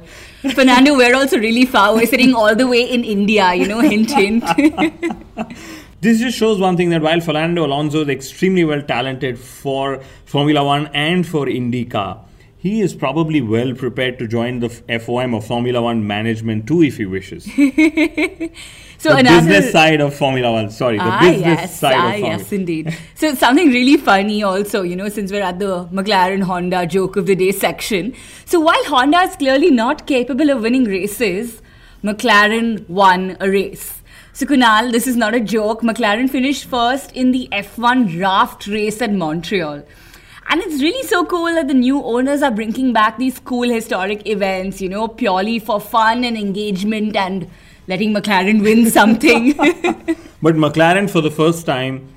Fernando, 0.55 0.95
we're 0.95 1.17
also 1.17 1.39
really 1.39 1.65
far. 1.65 1.95
We're 1.95 2.07
sitting 2.07 2.35
all 2.35 2.55
the 2.55 2.69
way 2.69 2.83
in 2.83 3.03
India, 3.03 3.55
you 3.55 3.67
know, 3.67 3.81
hint, 3.81 4.11
hint. 4.13 4.45
this 6.01 6.21
just 6.21 6.39
shows 6.39 6.61
one 6.61 6.77
thing 6.77 6.91
that 6.91 7.03
while 7.03 7.21
Fernando 7.21 7.67
Alonso 7.67 8.03
is 8.03 8.09
extremely 8.09 8.65
well 8.65 8.83
talented 8.83 9.37
for 9.37 10.01
Formula 10.25 10.63
One 10.63 10.87
and 10.89 11.27
for 11.27 11.47
IndyCar, 11.47 12.21
he 12.59 12.81
is 12.81 12.93
probably 12.93 13.41
well 13.41 13.73
prepared 13.73 14.19
to 14.19 14.27
join 14.27 14.59
the 14.59 14.69
FOM 14.69 15.33
or 15.33 15.41
Formula 15.41 15.81
One 15.81 16.07
management 16.07 16.67
too 16.67 16.83
if 16.83 16.97
he 16.97 17.07
wishes. 17.07 17.45
so 18.99 19.11
the 19.11 19.17
another 19.17 19.47
business 19.47 19.71
side 19.71 20.01
of 20.01 20.13
Formula 20.13 20.53
One. 20.53 20.71
Sorry, 20.71 20.99
the 20.99 21.05
ah, 21.05 21.21
business 21.21 21.43
yes, 21.43 21.79
side 21.79 21.95
ah, 21.95 22.07
of 22.07 22.13
Formula 22.15 22.39
yes, 22.39 22.53
indeed. 22.53 22.99
So 23.15 23.35
something 23.35 23.69
really 23.69 23.97
funny 23.97 24.43
also, 24.43 24.83
you 24.83 24.97
know, 24.97 25.09
since 25.09 25.31
we're 25.31 25.43
at 25.43 25.61
the 25.61 25.87
McLaren 25.87 26.43
Honda 26.43 26.85
joke 26.85 27.17
of 27.17 27.27
the 27.27 27.37
day 27.37 27.53
section. 27.53 28.13
So 28.45 28.59
while 28.59 28.85
Honda 28.87 29.21
is 29.21 29.37
clearly 29.37 29.71
not 29.71 30.09
capable 30.09 30.51
of 30.51 30.63
winning 30.63 30.85
races, 30.85 31.63
McLaren 32.03 32.89
won 32.89 33.37
a 33.39 33.49
race. 33.49 34.03
So 34.33 34.47
Kunal, 34.47 34.91
this 34.91 35.07
is 35.07 35.17
not 35.17 35.33
a 35.35 35.41
joke. 35.41 35.83
McLaren 35.83 36.29
finished 36.29 36.65
first 36.65 37.13
in 37.13 37.31
the 37.31 37.49
F1 37.53 38.11
draft 38.11 38.67
race 38.67 39.01
at 39.01 39.13
Montreal. 39.13 39.85
And 40.51 40.63
it's 40.63 40.81
really 40.81 41.07
so 41.07 41.27
cool 41.27 41.55
that 41.55 41.69
the 41.69 41.75
new 41.75 42.03
owners 42.03 42.43
are 42.43 42.51
bringing 42.51 42.93
back 42.93 43.19
these 43.19 43.39
cool 43.39 43.69
historic 43.69 44.27
events, 44.27 44.81
you 44.81 44.89
know, 44.89 45.07
purely 45.07 45.59
for 45.59 45.79
fun 45.79 46.25
and 46.25 46.39
engagement 46.39 47.17
and 47.17 47.51
letting 47.87 48.15
McLaren 48.15 48.63
win 48.63 48.91
something. 48.99 49.55
But 50.41 50.55
McLaren, 50.55 51.11
for 51.11 51.21
the 51.21 51.33
first 51.33 51.67
time, 51.67 52.15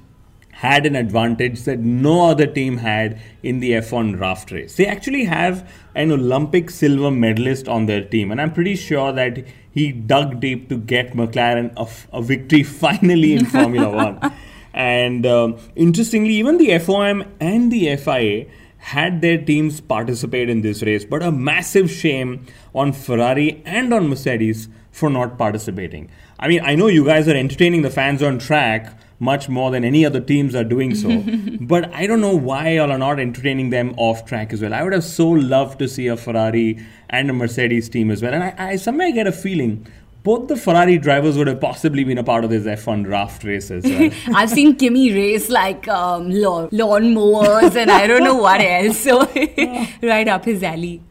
had 0.51 0.85
an 0.85 0.95
advantage 0.95 1.63
that 1.63 1.79
no 1.79 2.29
other 2.29 2.45
team 2.45 2.77
had 2.77 3.19
in 3.41 3.61
the 3.61 3.71
F1 3.71 4.15
draft 4.15 4.51
race. 4.51 4.75
They 4.75 4.85
actually 4.85 5.25
have 5.25 5.67
an 5.95 6.11
Olympic 6.11 6.69
silver 6.69 7.09
medalist 7.09 7.67
on 7.67 7.88
their 7.88 8.03
team, 8.05 8.31
and 8.31 8.39
I'm 8.39 8.53
pretty 8.53 8.75
sure 8.75 9.11
that 9.11 9.43
he 9.71 9.91
dug 9.91 10.39
deep 10.39 10.69
to 10.69 10.77
get 10.77 11.13
McLaren 11.13 11.73
a, 11.77 11.81
f- 11.81 12.07
a 12.13 12.21
victory 12.21 12.61
finally 12.85 13.33
in 13.33 13.45
Formula 13.45 13.89
One. 13.89 14.33
And 14.73 15.25
um, 15.25 15.57
interestingly, 15.75 16.33
even 16.35 16.57
the 16.57 16.69
FOM 16.69 17.27
and 17.39 17.71
the 17.71 17.95
FIA 17.97 18.47
had 18.77 19.21
their 19.21 19.37
teams 19.37 19.79
participate 19.79 20.49
in 20.49 20.61
this 20.61 20.81
race, 20.81 21.05
but 21.05 21.21
a 21.21 21.31
massive 21.31 21.89
shame 21.89 22.45
on 22.73 22.91
Ferrari 22.91 23.61
and 23.65 23.93
on 23.93 24.09
Mercedes 24.09 24.67
for 24.91 25.09
not 25.09 25.37
participating. 25.37 26.09
I 26.39 26.47
mean, 26.47 26.61
I 26.63 26.75
know 26.75 26.87
you 26.87 27.05
guys 27.05 27.27
are 27.27 27.35
entertaining 27.35 27.83
the 27.83 27.91
fans 27.91 28.23
on 28.23 28.39
track 28.39 28.97
much 29.19 29.47
more 29.47 29.69
than 29.69 29.83
any 29.83 30.03
other 30.03 30.19
teams 30.19 30.55
are 30.55 30.63
doing 30.63 30.95
so, 30.95 31.23
but 31.61 31.93
I 31.93 32.07
don't 32.07 32.21
know 32.21 32.35
why 32.35 32.69
y'all 32.69 32.91
are 32.91 32.97
not 32.97 33.19
entertaining 33.19 33.69
them 33.69 33.93
off 33.97 34.25
track 34.25 34.51
as 34.51 34.61
well. 34.61 34.73
I 34.73 34.81
would 34.81 34.93
have 34.93 35.03
so 35.03 35.29
loved 35.29 35.77
to 35.79 35.87
see 35.87 36.07
a 36.07 36.17
Ferrari 36.17 36.83
and 37.07 37.29
a 37.29 37.33
Mercedes 37.33 37.87
team 37.87 38.09
as 38.09 38.23
well, 38.23 38.33
and 38.33 38.43
I, 38.43 38.55
I 38.57 38.75
somehow 38.77 39.11
get 39.11 39.27
a 39.27 39.31
feeling. 39.31 39.85
Both 40.23 40.49
the 40.49 40.55
Ferrari 40.55 40.99
drivers 40.99 41.35
would 41.37 41.47
have 41.47 41.59
possibly 41.59 42.03
been 42.03 42.19
a 42.19 42.23
part 42.23 42.43
of 42.43 42.51
this 42.51 42.65
F1 42.65 43.05
draft 43.05 43.43
race 43.43 43.71
as 43.71 43.83
well. 43.83 44.11
I've 44.35 44.51
seen 44.51 44.75
Kimi 44.75 45.11
race 45.13 45.49
like 45.49 45.87
um, 45.87 46.29
lawn, 46.29 46.69
lawn 46.71 47.13
mowers 47.13 47.75
and 47.75 47.89
I 47.89 48.05
don't 48.05 48.23
know 48.23 48.35
what 48.35 48.61
else. 48.61 48.99
So, 48.99 49.21
right 50.03 50.27
up 50.27 50.45
his 50.45 50.61
alley. 50.61 51.01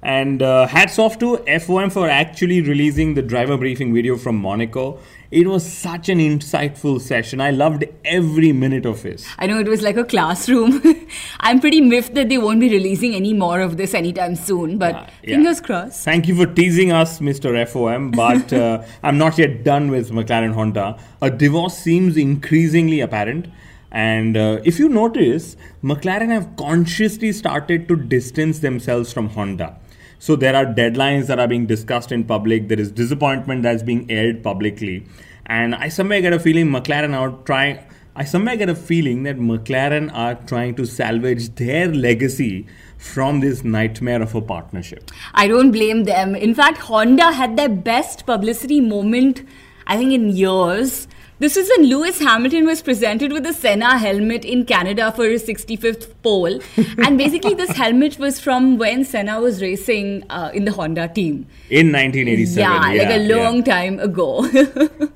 And 0.00 0.42
uh, 0.42 0.68
hats 0.68 0.96
off 0.98 1.18
to 1.18 1.38
FOM 1.48 1.90
for 1.90 2.08
actually 2.08 2.60
releasing 2.62 3.14
the 3.14 3.22
driver 3.22 3.56
briefing 3.56 3.92
video 3.92 4.16
from 4.16 4.36
Monaco. 4.36 5.00
It 5.32 5.48
was 5.48 5.70
such 5.70 6.08
an 6.08 6.18
insightful 6.18 7.00
session. 7.00 7.40
I 7.40 7.50
loved 7.50 7.84
every 8.04 8.52
minute 8.52 8.86
of 8.86 9.04
it. 9.04 9.26
I 9.38 9.46
know 9.48 9.58
it 9.58 9.66
was 9.66 9.82
like 9.82 9.96
a 9.96 10.04
classroom. 10.04 10.80
I'm 11.40 11.58
pretty 11.60 11.80
miffed 11.80 12.14
that 12.14 12.28
they 12.28 12.38
won't 12.38 12.60
be 12.60 12.68
releasing 12.68 13.14
any 13.16 13.34
more 13.34 13.60
of 13.60 13.76
this 13.76 13.92
anytime 13.92 14.36
soon, 14.36 14.78
but 14.78 14.94
Uh, 14.94 15.06
yeah. 15.24 15.34
fingers 15.34 15.60
crossed. 15.60 16.04
Thank 16.04 16.28
you 16.28 16.36
for 16.36 16.46
teasing 16.46 16.92
us, 16.92 17.18
Mr. 17.18 17.52
FOM, 17.66 18.12
but 18.12 18.52
uh, 18.52 18.84
I'm 19.02 19.18
not 19.18 19.36
yet 19.36 19.64
done 19.64 19.90
with 19.90 20.12
McLaren 20.12 20.54
Honda. 20.54 20.96
A 21.20 21.28
divorce 21.30 21.76
seems 21.76 22.16
increasingly 22.16 23.00
apparent. 23.00 23.48
And 23.90 24.36
uh, 24.36 24.60
if 24.64 24.78
you 24.78 24.88
notice, 24.88 25.56
McLaren 25.82 26.28
have 26.28 26.54
consciously 26.56 27.32
started 27.32 27.88
to 27.88 27.96
distance 27.96 28.60
themselves 28.60 29.12
from 29.12 29.30
Honda. 29.30 29.76
So 30.18 30.36
there 30.36 30.56
are 30.56 30.66
deadlines 30.66 31.26
that 31.26 31.38
are 31.38 31.48
being 31.48 31.66
discussed 31.66 32.10
in 32.12 32.24
public. 32.24 32.68
There 32.68 32.80
is 32.80 32.90
disappointment 32.90 33.62
that's 33.62 33.82
being 33.82 34.10
aired 34.10 34.42
publicly, 34.42 35.06
and 35.46 35.74
I 35.74 35.88
somehow 35.88 36.20
get 36.20 36.32
a 36.32 36.40
feeling 36.40 36.66
McLaren 36.66 37.16
are 37.16 37.30
trying. 37.44 37.78
I 38.16 38.24
somehow 38.24 38.56
get 38.56 38.68
a 38.68 38.74
feeling 38.74 39.22
that 39.22 39.36
McLaren 39.36 40.12
are 40.12 40.34
trying 40.34 40.74
to 40.74 40.84
salvage 40.84 41.54
their 41.54 41.86
legacy 41.86 42.66
from 42.96 43.38
this 43.38 43.62
nightmare 43.62 44.20
of 44.20 44.34
a 44.34 44.40
partnership. 44.42 45.12
I 45.34 45.46
don't 45.46 45.70
blame 45.70 46.02
them. 46.02 46.34
In 46.34 46.52
fact, 46.52 46.78
Honda 46.78 47.30
had 47.30 47.56
their 47.56 47.68
best 47.68 48.26
publicity 48.26 48.80
moment, 48.80 49.46
I 49.86 49.96
think, 49.96 50.12
in 50.12 50.30
years. 50.30 51.06
This 51.40 51.54
was 51.54 51.70
when 51.76 51.86
Lewis 51.86 52.18
Hamilton 52.18 52.66
was 52.66 52.82
presented 52.82 53.30
with 53.30 53.46
a 53.46 53.52
Senna 53.52 53.96
helmet 53.96 54.44
in 54.44 54.64
Canada 54.64 55.12
for 55.12 55.24
his 55.24 55.44
65th 55.44 56.12
pole. 56.20 56.58
and 56.98 57.16
basically, 57.16 57.54
this 57.54 57.70
helmet 57.70 58.18
was 58.18 58.40
from 58.40 58.76
when 58.76 59.04
Senna 59.04 59.40
was 59.40 59.62
racing 59.62 60.24
uh, 60.30 60.50
in 60.52 60.64
the 60.64 60.72
Honda 60.72 61.06
team. 61.06 61.46
In 61.70 61.92
1987. 61.92 62.58
Yeah, 62.58 62.78
like 62.80 63.08
a 63.08 63.22
yeah. 63.22 63.36
long 63.36 63.62
time 63.62 64.00
ago. 64.00 64.48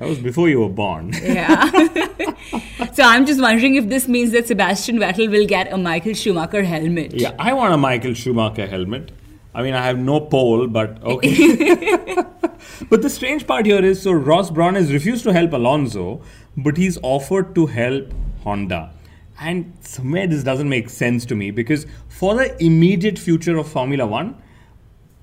That 0.03 0.09
was 0.09 0.19
before 0.19 0.49
you 0.49 0.61
were 0.61 0.69
born. 0.69 1.13
yeah. 1.23 1.71
so 2.93 3.05
I'm 3.05 3.25
just 3.25 3.41
wondering 3.41 3.77
if 3.77 3.89
this 3.89 4.09
means 4.09 4.33
that 4.33 4.49
Sebastian 4.49 4.99
Vettel 4.99 5.31
will 5.31 5.47
get 5.47 5.73
a 5.73 5.79
Michael 5.79 6.15
Schumacher 6.15 6.65
helmet. 6.65 7.15
Yeah, 7.15 7.35
I 7.39 7.53
want 7.53 7.73
a 7.73 7.77
Michael 7.77 8.15
Schumacher 8.15 8.67
helmet. 8.67 9.13
I 9.55 9.63
mean, 9.63 9.75
I 9.75 9.85
have 9.85 9.99
no 9.99 10.21
pole, 10.21 10.67
but 10.67 11.03
okay. 11.03 12.17
but 12.89 13.03
the 13.03 13.11
strange 13.11 13.47
part 13.47 13.67
here 13.67 13.85
is 13.85 14.01
so 14.01 14.13
Ross 14.13 14.51
Brawn 14.51 14.75
has 14.77 14.93
refused 14.93 15.25
to 15.25 15.33
help 15.33 15.53
Alonso, 15.53 16.23
but 16.57 16.77
he's 16.77 16.99
offered 17.03 17.55
to 17.55 17.67
help 17.67 18.13
Honda. 18.45 18.93
And 19.41 19.73
somewhere 19.81 20.27
this 20.27 20.43
doesn't 20.43 20.69
make 20.69 20.89
sense 20.89 21.27
to 21.27 21.35
me 21.35 21.51
because 21.51 21.87
for 22.09 22.35
the 22.35 22.63
immediate 22.65 23.19
future 23.19 23.59
of 23.59 23.69
Formula 23.69 24.07
One, 24.07 24.37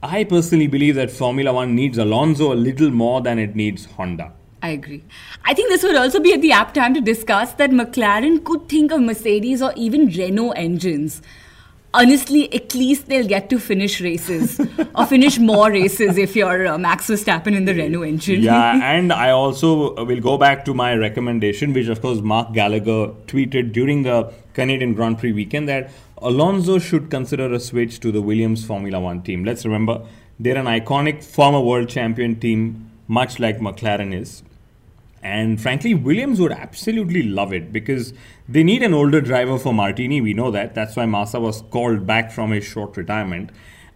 I 0.04 0.24
personally 0.24 0.68
believe 0.68 0.96
that 0.96 1.10
Formula 1.10 1.52
One 1.52 1.76
needs 1.76 1.98
Alonso 1.98 2.54
a 2.54 2.56
little 2.56 2.92
more 2.92 3.22
than 3.22 3.40
it 3.40 3.56
needs 3.56 3.86
Honda. 3.86 4.34
I 4.62 4.70
agree. 4.70 5.04
I 5.46 5.54
think 5.54 5.70
this 5.70 5.84
would 5.84 5.96
also 5.96 6.20
be 6.20 6.34
at 6.34 6.42
the 6.42 6.52
apt 6.52 6.76
time 6.76 6.94
to 6.94 7.02
discuss 7.02 7.54
that 7.54 7.72
McLaren 7.72 8.44
could 8.44 8.68
think 8.68 8.92
of 8.92 9.02
Mercedes 9.02 9.62
or 9.62 9.74
even 9.76 10.08
Renault 10.08 10.52
engines. 10.52 11.22
Honestly, 11.92 12.54
at 12.54 12.76
least 12.76 13.08
they'll 13.08 13.28
get 13.28 13.50
to 13.50 13.60
finish 13.60 14.00
races 14.00 14.60
or 14.96 15.08
finish 15.08 15.40
more 15.40 15.72
races 15.72 16.18
if 16.18 16.36
you're 16.36 16.68
uh, 16.68 16.78
Max 16.78 17.08
Verstappen 17.08 17.56
in 17.56 17.66
the 17.66 17.74
Renault 17.74 18.04
engine. 18.04 18.42
yeah, 18.42 18.80
and 18.96 19.12
I 19.12 19.32
also 19.32 19.96
will 20.06 20.20
go 20.20 20.38
back 20.38 20.66
to 20.66 20.74
my 20.76 20.94
recommendation, 20.94 21.74
which 21.74 21.88
of 21.88 22.00
course 22.02 22.20
Mark 22.22 22.54
Gallagher 22.54 23.08
tweeted 23.26 23.72
during 23.74 24.04
the 24.04 24.32
Canadian 24.54 24.94
Grand 24.94 25.18
Prix 25.18 25.32
weekend 25.32 25.68
that 25.68 25.90
Alonso 26.20 26.78
should 26.78 27.10
consider 27.10 27.52
a 27.52 27.60
switch 27.60 28.00
to 28.02 28.12
the 28.12 28.22
Williams 28.22 28.64
Formula 28.66 29.00
One 29.00 29.24
team. 29.24 29.44
Let's 29.44 29.66
remember, 29.66 30.06
they're 30.40 30.58
an 30.58 30.68
iconic 30.68 31.24
former 31.24 31.62
world 31.62 31.90
champion 31.90 32.40
team, 32.40 32.92
much 33.08 33.40
like 33.40 33.60
McLaren 33.60 34.14
is. 34.14 34.44
And 35.22 35.62
frankly, 35.62 35.94
Williams 35.94 36.40
would 36.40 36.52
absolutely 36.52 37.24
love 37.24 37.52
it 37.52 37.74
because 37.74 38.14
they 38.48 38.64
need 38.64 38.84
an 38.84 38.94
older 38.94 39.22
driver 39.22 39.60
for 39.60 39.74
Martini. 39.74 40.22
We 40.22 40.34
know 40.34 40.50
that. 40.52 40.74
That's 40.74 40.96
why 40.96 41.06
Massa 41.06 41.40
was 41.40 41.62
called 41.70 42.08
back 42.08 42.32
from 42.32 42.52
his 42.52 42.64
short 42.64 42.96
retirement. 42.96 43.52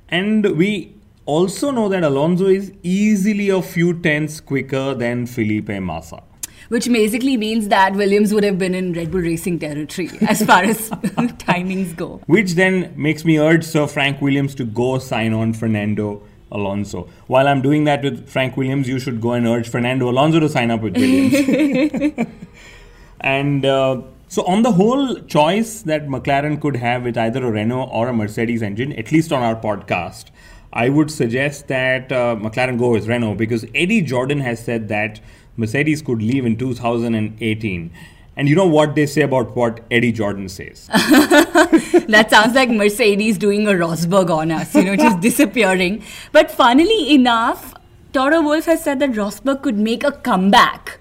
And 0.10 0.58
we 0.58 0.96
also 1.25 1.72
know 1.72 1.88
that 1.89 2.03
Alonso 2.03 2.48
is 2.48 2.74
easily 2.84 3.50
a 3.50 3.62
few 3.62 4.00
tenths 4.01 4.42
quicker 4.42 4.94
than 4.94 5.25
Felipe 5.25 5.70
Massa. 5.70 6.22
Which 6.70 6.88
basically 6.88 7.38
means 7.38 7.68
that 7.68 7.94
Williams 7.94 8.34
would 8.34 8.44
have 8.44 8.58
been 8.58 8.74
in 8.74 8.94
Red 8.94 9.12
Bull 9.12 9.22
Racing 9.22 9.60
territory 9.60 10.10
as 10.27 10.44
far 10.44 10.63
as 10.63 10.89
timings 10.89 11.96
go. 11.96 12.22
Which 12.25 12.53
then 12.53 12.94
makes 12.96 13.24
me 13.24 13.38
urge 13.38 13.63
Sir 13.63 13.88
Frank 13.88 14.22
Williams 14.22 14.56
to 14.56 14.65
go 14.65 14.98
sign 15.00 15.34
on 15.34 15.53
Fernando 15.53 16.24
Alonso. 16.53 17.10
While 17.27 17.48
I'm 17.48 17.62
doing 17.62 17.83
that 17.83 18.03
with 18.03 18.29
Frank 18.29 18.55
Williams, 18.55 18.88
you 18.88 19.00
should 19.00 19.19
go 19.19 19.33
and 19.33 19.45
urge 19.45 19.67
Fernando 19.67 20.10
Alonso 20.10 20.39
to 20.39 20.48
sign 20.48 20.72
up 20.72 20.81
with 20.81 20.95
Williams. 20.95 22.27
and 23.19 23.65
uh, 23.65 24.01
so, 24.29 24.43
on 24.45 24.63
the 24.63 24.72
whole 24.72 25.15
choice 25.22 25.81
that 25.83 26.07
McLaren 26.07 26.60
could 26.60 26.77
have 26.77 27.03
with 27.03 27.17
either 27.17 27.45
a 27.45 27.51
Renault 27.51 27.89
or 27.91 28.07
a 28.07 28.13
Mercedes 28.13 28.63
engine, 28.63 28.93
at 28.93 29.12
least 29.12 29.31
on 29.31 29.43
our 29.43 29.55
podcast, 29.55 30.31
I 30.72 30.89
would 30.89 31.12
suggest 31.12 31.67
that 31.67 32.12
uh, 32.12 32.36
McLaren 32.36 32.79
go 32.79 32.89
with 32.89 33.07
Renault 33.07 33.36
because 33.36 33.63
Eddie 33.75 34.01
Jordan 34.01 34.39
has 34.39 34.63
said 34.63 34.88
that 34.88 35.19
Mercedes 35.55 36.01
could 36.01 36.24
leave 36.24 36.45
in 36.45 36.57
2018. 36.57 37.91
And 38.36 38.50
you 38.50 38.56
know 38.56 38.68
what 38.68 38.96
they 38.96 39.06
say 39.06 39.22
about 39.22 39.56
what 39.56 39.82
Eddie 39.92 40.12
Jordan 40.12 40.50
says? 40.50 40.88
that 40.88 42.28
sounds 42.30 42.56
like 42.56 42.70
Mercedes 42.70 43.38
doing 43.38 43.68
a 43.68 43.72
Rosberg 43.72 44.32
on 44.32 44.52
us, 44.52 44.74
you 44.74 44.84
know, 44.84 44.96
just 44.96 45.20
disappearing. 45.20 46.04
But 46.32 46.50
funnily 46.50 47.13
enough, 47.13 47.75
Toto 48.12 48.42
Wolff 48.42 48.66
has 48.66 48.84
said 48.84 49.00
that 49.00 49.12
Rosberg 49.12 49.62
could 49.62 49.78
make 49.78 50.04
a 50.04 50.12
comeback. 50.12 51.00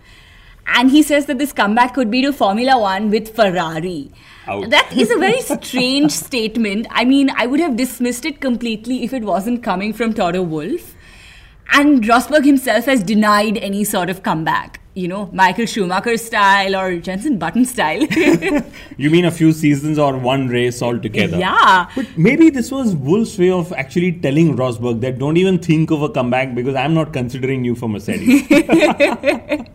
And 0.66 0.90
he 0.90 1.02
says 1.02 1.26
that 1.26 1.38
this 1.38 1.52
comeback 1.52 1.94
could 1.94 2.10
be 2.10 2.22
to 2.22 2.32
Formula 2.32 2.78
One 2.78 3.10
with 3.10 3.34
Ferrari. 3.34 4.12
That 4.46 4.92
is 4.94 5.10
a 5.10 5.18
very 5.18 5.40
strange 5.40 6.12
statement. 6.12 6.86
I 6.90 7.04
mean, 7.04 7.30
I 7.36 7.46
would 7.46 7.60
have 7.60 7.76
dismissed 7.76 8.24
it 8.24 8.40
completely 8.40 9.04
if 9.04 9.12
it 9.12 9.22
wasn't 9.22 9.62
coming 9.62 9.92
from 9.92 10.12
Toto 10.12 10.42
Wolff. 10.42 10.94
And 11.72 12.02
Rosberg 12.04 12.44
himself 12.44 12.84
has 12.84 13.02
denied 13.02 13.56
any 13.56 13.84
sort 13.84 14.10
of 14.10 14.22
comeback. 14.22 14.81
You 14.94 15.08
know, 15.08 15.30
Michael 15.32 15.64
Schumacher 15.64 16.18
style 16.18 16.76
or 16.76 16.98
Jenson 16.98 17.38
Button 17.38 17.64
style. 17.64 18.06
You 18.98 19.08
mean 19.10 19.24
a 19.24 19.30
few 19.30 19.52
seasons 19.52 19.98
or 19.98 20.16
one 20.18 20.48
race 20.48 20.82
altogether? 20.82 21.38
yeah. 21.38 21.86
But 21.96 22.06
maybe 22.16 22.50
this 22.50 22.70
was 22.70 22.94
Wolff's 22.94 23.38
way 23.38 23.50
of 23.50 23.72
actually 23.72 24.12
telling 24.12 24.54
Rosberg 24.56 25.00
that 25.00 25.18
don't 25.18 25.38
even 25.38 25.58
think 25.58 25.90
of 25.90 26.02
a 26.02 26.10
comeback 26.10 26.54
because 26.54 26.74
I'm 26.74 26.92
not 26.92 27.12
considering 27.14 27.64
you 27.64 27.74
for 27.74 27.88
Mercedes. 27.88 28.46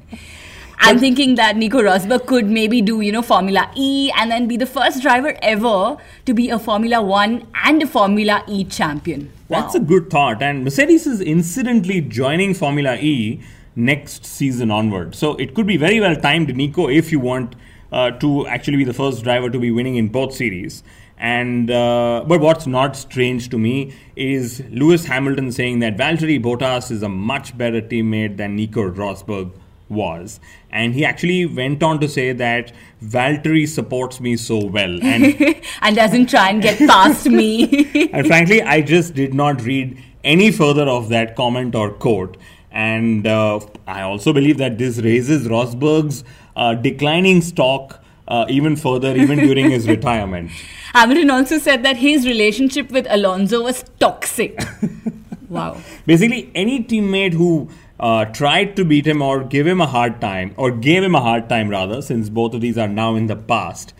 I'm 0.79 0.99
thinking 0.99 1.33
that 1.35 1.57
Nico 1.57 1.81
Rosberg 1.81 2.27
could 2.27 2.45
maybe 2.47 2.81
do, 2.83 3.01
you 3.01 3.11
know, 3.11 3.23
Formula 3.23 3.69
E 3.75 4.11
and 4.15 4.29
then 4.29 4.47
be 4.47 4.55
the 4.55 4.67
first 4.67 5.01
driver 5.01 5.35
ever 5.41 5.97
to 6.25 6.33
be 6.33 6.49
a 6.49 6.59
Formula 6.59 7.01
One 7.01 7.47
and 7.65 7.81
a 7.81 7.87
Formula 7.87 8.43
E 8.47 8.63
champion. 8.65 9.31
That's 9.49 9.73
a 9.75 9.79
good 9.79 10.09
thought. 10.11 10.41
And 10.43 10.63
Mercedes 10.63 11.07
is 11.07 11.19
incidentally 11.21 12.01
joining 12.01 12.53
Formula 12.53 12.95
E 12.97 13.41
next 13.77 14.25
season 14.25 14.71
onward. 14.71 15.15
So 15.15 15.35
it 15.35 15.53
could 15.53 15.67
be 15.67 15.77
very 15.77 15.99
well 16.01 16.15
timed, 16.15 16.53
Nico, 16.55 16.89
if 16.89 17.11
you 17.11 17.19
want 17.19 17.55
uh, 17.91 18.11
to 18.11 18.45
actually 18.47 18.77
be 18.77 18.83
the 18.83 18.93
first 18.93 19.23
driver 19.23 19.49
to 19.49 19.59
be 19.59 19.71
winning 19.71 19.95
in 19.95 20.09
both 20.09 20.33
series. 20.33 20.83
And 21.17 21.71
uh, 21.71 22.25
but 22.27 22.41
what's 22.41 22.67
not 22.67 22.95
strange 22.95 23.49
to 23.49 23.57
me 23.57 23.95
is 24.15 24.61
Lewis 24.69 25.05
Hamilton 25.05 25.51
saying 25.51 25.79
that 25.79 25.97
Valtteri 25.97 26.41
Bottas 26.41 26.91
is 26.91 27.01
a 27.01 27.09
much 27.09 27.57
better 27.57 27.81
teammate 27.81 28.37
than 28.37 28.55
Nico 28.55 28.89
Rosberg 28.91 29.51
was, 29.89 30.39
and 30.69 30.93
he 30.93 31.03
actually 31.05 31.47
went 31.47 31.81
on 31.81 31.99
to 32.01 32.07
say 32.07 32.33
that 32.33 32.71
Valtteri 33.01 33.67
supports 33.67 34.19
me 34.19 34.37
so 34.37 34.63
well, 34.63 35.03
and 35.03 35.55
and 35.81 35.95
doesn't 35.95 36.29
try 36.29 36.51
and 36.51 36.61
get 36.61 36.77
past 36.77 37.25
me. 37.25 38.09
and 38.13 38.27
frankly, 38.27 38.61
I 38.61 38.81
just 38.81 39.15
did 39.15 39.33
not 39.33 39.63
read 39.63 39.97
any 40.23 40.51
further 40.51 40.83
of 40.83 41.09
that 41.09 41.35
comment 41.35 41.73
or 41.73 41.91
quote. 41.91 42.37
And 42.77 43.25
uh, 43.25 43.59
I 43.87 44.03
also 44.03 44.31
believe 44.31 44.59
that 44.59 44.77
this 44.77 44.99
raises 44.99 45.47
Rosberg's 45.47 46.23
uh, 46.55 46.75
declining 46.75 47.41
stock 47.41 48.03
uh, 48.27 48.45
even 48.49 48.75
further, 48.75 49.15
even 49.17 49.39
during 49.39 49.71
his 49.71 49.87
retirement. 49.95 50.51
Hamilton 50.93 51.31
also 51.31 51.57
said 51.57 51.81
that 51.81 51.97
his 51.97 52.27
relationship 52.27 52.91
with 52.91 53.07
Alonso 53.09 53.63
was 53.63 53.83
toxic. 53.99 54.59
wow. 55.49 55.81
Basically, 56.05 56.51
any 56.53 56.83
teammate 56.83 57.33
who 57.33 57.67
uh, 57.99 58.25
tried 58.25 58.75
to 58.75 58.85
beat 58.85 59.07
him 59.07 59.23
or 59.23 59.43
give 59.43 59.65
him 59.65 59.81
a 59.81 59.87
hard 59.87 60.21
time, 60.21 60.53
or 60.55 60.69
gave 60.69 61.01
him 61.01 61.15
a 61.15 61.21
hard 61.21 61.49
time 61.49 61.69
rather, 61.69 61.99
since 62.03 62.29
both 62.29 62.53
of 62.53 62.61
these 62.61 62.77
are 62.77 62.87
now 62.87 63.15
in 63.15 63.25
the 63.25 63.35
past, 63.35 63.95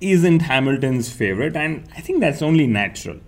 isn't 0.00 0.40
Hamilton's 0.40 1.12
favorite. 1.12 1.54
And 1.54 1.86
I 1.94 2.00
think 2.00 2.20
that's 2.20 2.40
only 2.40 2.66
natural. 2.66 3.18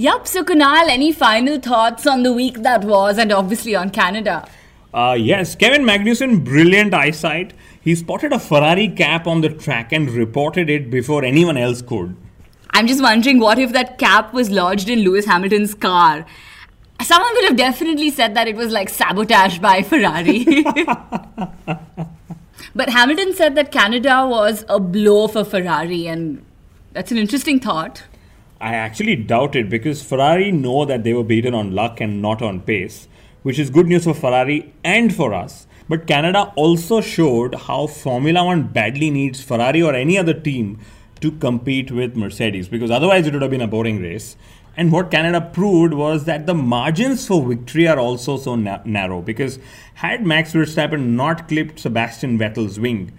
Yup, 0.00 0.26
so 0.26 0.42
Kunal, 0.42 0.88
any 0.88 1.12
final 1.12 1.60
thoughts 1.60 2.06
on 2.06 2.22
the 2.22 2.32
week 2.32 2.62
that 2.62 2.84
was 2.84 3.18
and 3.18 3.30
obviously 3.30 3.74
on 3.76 3.90
Canada? 3.90 4.48
Uh, 4.94 5.14
yes, 5.20 5.54
Kevin 5.54 5.82
Magnussen, 5.82 6.42
brilliant 6.42 6.94
eyesight. 6.94 7.52
He 7.82 7.94
spotted 7.94 8.32
a 8.32 8.38
Ferrari 8.38 8.88
cap 8.88 9.26
on 9.26 9.42
the 9.42 9.50
track 9.50 9.92
and 9.92 10.08
reported 10.08 10.70
it 10.70 10.90
before 10.90 11.22
anyone 11.22 11.58
else 11.58 11.82
could. 11.82 12.16
I'm 12.70 12.86
just 12.86 13.02
wondering 13.02 13.40
what 13.40 13.58
if 13.58 13.74
that 13.74 13.98
cap 13.98 14.32
was 14.32 14.48
lodged 14.48 14.88
in 14.88 15.00
Lewis 15.00 15.26
Hamilton's 15.26 15.74
car? 15.74 16.24
Someone 17.02 17.34
would 17.34 17.44
have 17.44 17.56
definitely 17.56 18.08
said 18.08 18.34
that 18.36 18.48
it 18.48 18.56
was 18.56 18.72
like 18.72 18.88
sabotage 18.88 19.58
by 19.58 19.82
Ferrari. 19.90 20.44
but 22.74 22.88
Hamilton 22.88 23.34
said 23.34 23.54
that 23.54 23.70
Canada 23.70 24.26
was 24.26 24.64
a 24.66 24.80
blow 24.80 25.28
for 25.28 25.44
Ferrari, 25.44 26.06
and 26.06 26.42
that's 26.94 27.12
an 27.12 27.18
interesting 27.18 27.60
thought. 27.60 28.04
I 28.60 28.74
actually 28.74 29.16
doubt 29.16 29.56
it 29.56 29.70
because 29.70 30.02
Ferrari 30.02 30.52
know 30.52 30.84
that 30.84 31.02
they 31.02 31.14
were 31.14 31.24
beaten 31.24 31.54
on 31.54 31.74
luck 31.74 31.98
and 31.98 32.20
not 32.20 32.42
on 32.42 32.60
pace, 32.60 33.08
which 33.42 33.58
is 33.58 33.70
good 33.70 33.86
news 33.86 34.04
for 34.04 34.12
Ferrari 34.12 34.74
and 34.84 35.14
for 35.14 35.32
us. 35.32 35.66
But 35.88 36.06
Canada 36.06 36.52
also 36.56 37.00
showed 37.00 37.54
how 37.54 37.86
Formula 37.86 38.44
One 38.44 38.64
badly 38.64 39.08
needs 39.08 39.42
Ferrari 39.42 39.80
or 39.82 39.94
any 39.94 40.18
other 40.18 40.34
team 40.34 40.78
to 41.22 41.30
compete 41.30 41.90
with 41.90 42.16
Mercedes 42.16 42.68
because 42.68 42.90
otherwise 42.90 43.26
it 43.26 43.32
would 43.32 43.40
have 43.40 43.50
been 43.50 43.62
a 43.62 43.66
boring 43.66 44.02
race. 44.02 44.36
And 44.76 44.92
what 44.92 45.10
Canada 45.10 45.40
proved 45.40 45.94
was 45.94 46.24
that 46.26 46.44
the 46.46 46.54
margins 46.54 47.26
for 47.26 47.42
victory 47.42 47.88
are 47.88 47.98
also 47.98 48.36
so 48.36 48.56
na- 48.56 48.82
narrow 48.84 49.22
because 49.22 49.58
had 49.94 50.26
Max 50.26 50.52
Verstappen 50.52 51.08
not 51.16 51.48
clipped 51.48 51.80
Sebastian 51.80 52.38
Vettel's 52.38 52.78
wing, 52.78 53.12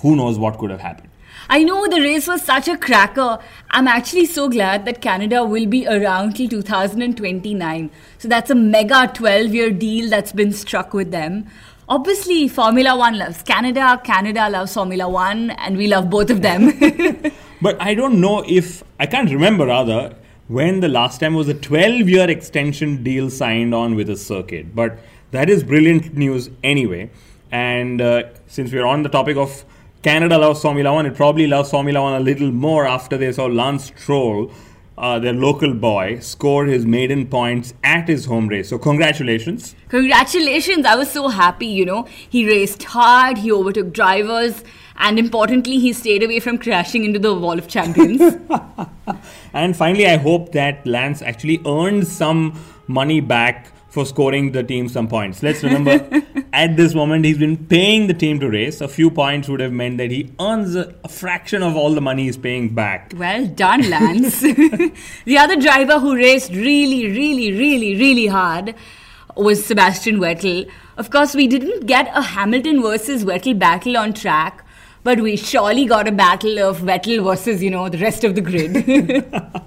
who 0.00 0.16
knows 0.16 0.38
what 0.38 0.58
could 0.58 0.70
have 0.70 0.80
happened. 0.80 1.07
I 1.50 1.62
know 1.64 1.88
the 1.88 2.00
race 2.00 2.26
was 2.26 2.42
such 2.42 2.68
a 2.68 2.76
cracker. 2.76 3.38
I'm 3.70 3.88
actually 3.88 4.26
so 4.26 4.50
glad 4.50 4.84
that 4.84 5.00
Canada 5.00 5.44
will 5.44 5.66
be 5.66 5.86
around 5.86 6.36
till 6.36 6.48
2029. 6.48 7.90
So 8.18 8.28
that's 8.28 8.50
a 8.50 8.54
mega 8.54 9.10
12 9.14 9.54
year 9.54 9.70
deal 9.70 10.10
that's 10.10 10.32
been 10.32 10.52
struck 10.52 10.92
with 10.92 11.10
them. 11.10 11.46
Obviously, 11.88 12.48
Formula 12.48 12.98
One 12.98 13.16
loves 13.16 13.42
Canada, 13.42 13.98
Canada 14.04 14.50
loves 14.50 14.74
Formula 14.74 15.08
One, 15.08 15.52
and 15.52 15.78
we 15.78 15.86
love 15.86 16.10
both 16.10 16.28
of 16.28 16.42
them. 16.42 16.72
But 17.60 17.80
I 17.80 17.94
don't 17.94 18.20
know 18.20 18.44
if 18.46 18.84
I 19.00 19.06
can't 19.06 19.30
remember 19.30 19.66
rather 19.66 20.14
when 20.46 20.78
the 20.78 20.88
last 20.88 21.18
time 21.18 21.34
was 21.34 21.48
a 21.48 21.54
12 21.54 22.08
year 22.08 22.30
extension 22.30 23.02
deal 23.02 23.30
signed 23.30 23.74
on 23.74 23.96
with 23.96 24.08
a 24.10 24.16
circuit. 24.16 24.76
But 24.76 24.98
that 25.32 25.50
is 25.50 25.64
brilliant 25.64 26.14
news 26.14 26.50
anyway. 26.62 27.10
And 27.50 28.00
uh, 28.00 28.24
since 28.46 28.72
we're 28.72 28.86
on 28.86 29.02
the 29.02 29.08
topic 29.08 29.36
of 29.36 29.64
Canada 30.02 30.38
loves 30.38 30.62
Formula 30.62 30.92
One, 30.92 31.06
it 31.06 31.16
probably 31.16 31.48
loves 31.48 31.70
Formula 31.70 32.00
One 32.00 32.14
a 32.14 32.20
little 32.20 32.52
more 32.52 32.86
after 32.86 33.16
they 33.16 33.32
saw 33.32 33.46
Lance 33.46 33.86
Stroll, 33.96 34.52
uh, 34.96 35.18
their 35.18 35.32
local 35.32 35.74
boy, 35.74 36.20
score 36.20 36.66
his 36.66 36.86
maiden 36.86 37.26
points 37.26 37.74
at 37.82 38.06
his 38.06 38.24
home 38.24 38.46
race. 38.46 38.68
So, 38.68 38.78
congratulations. 38.78 39.74
Congratulations, 39.88 40.86
I 40.86 40.94
was 40.94 41.10
so 41.10 41.26
happy, 41.26 41.66
you 41.66 41.84
know. 41.84 42.06
He 42.28 42.46
raced 42.46 42.84
hard, 42.84 43.38
he 43.38 43.50
overtook 43.50 43.92
drivers, 43.92 44.62
and 44.98 45.18
importantly, 45.18 45.78
he 45.78 45.92
stayed 45.92 46.22
away 46.22 46.38
from 46.38 46.58
crashing 46.58 47.04
into 47.04 47.18
the 47.18 47.34
wall 47.34 47.58
of 47.58 47.66
champions. 47.66 48.36
And 49.52 49.76
finally, 49.76 50.06
I 50.06 50.16
hope 50.16 50.52
that 50.52 50.86
Lance 50.86 51.22
actually 51.22 51.60
earned 51.66 52.06
some 52.06 52.58
money 52.86 53.20
back 53.20 53.72
for 53.88 54.04
scoring 54.04 54.52
the 54.52 54.62
team 54.62 54.88
some 54.88 55.08
points. 55.08 55.42
Let's 55.42 55.62
remember, 55.62 56.22
at 56.52 56.76
this 56.76 56.94
moment, 56.94 57.24
he's 57.24 57.38
been 57.38 57.56
paying 57.56 58.06
the 58.06 58.14
team 58.14 58.38
to 58.40 58.48
race. 58.48 58.80
A 58.80 58.88
few 58.88 59.10
points 59.10 59.48
would 59.48 59.60
have 59.60 59.72
meant 59.72 59.98
that 59.98 60.10
he 60.10 60.30
earns 60.38 60.74
a, 60.74 60.92
fraction 61.08 61.62
of 61.62 61.74
all 61.74 61.94
the 61.94 62.00
money 62.00 62.24
he's 62.24 62.36
paying 62.36 62.74
back. 62.74 63.12
well 63.16 63.46
done, 63.46 63.88
Lance. 63.88 64.40
the 65.24 65.38
other 65.38 65.56
driver 65.56 65.98
who 65.98 66.14
raced 66.14 66.52
really, 66.52 67.06
really, 67.06 67.52
really, 67.52 67.96
really 67.96 68.26
hard 68.26 68.74
was 69.36 69.64
Sebastian 69.64 70.18
Vettel. 70.18 70.70
Of 70.98 71.10
course, 71.10 71.34
we 71.34 71.46
didn't 71.46 71.86
get 71.86 72.10
a 72.14 72.20
Hamilton 72.20 72.82
versus 72.82 73.24
Vettel 73.24 73.58
battle 73.58 73.96
on 73.96 74.12
track, 74.12 74.64
but 75.02 75.20
we 75.20 75.36
surely 75.36 75.86
got 75.86 76.06
a 76.08 76.12
battle 76.12 76.58
of 76.58 76.80
Vettel 76.80 77.24
versus, 77.24 77.62
you 77.62 77.70
know, 77.70 77.88
the 77.88 77.98
rest 77.98 78.24
of 78.24 78.34
the 78.34 78.40
grid. 78.42 79.24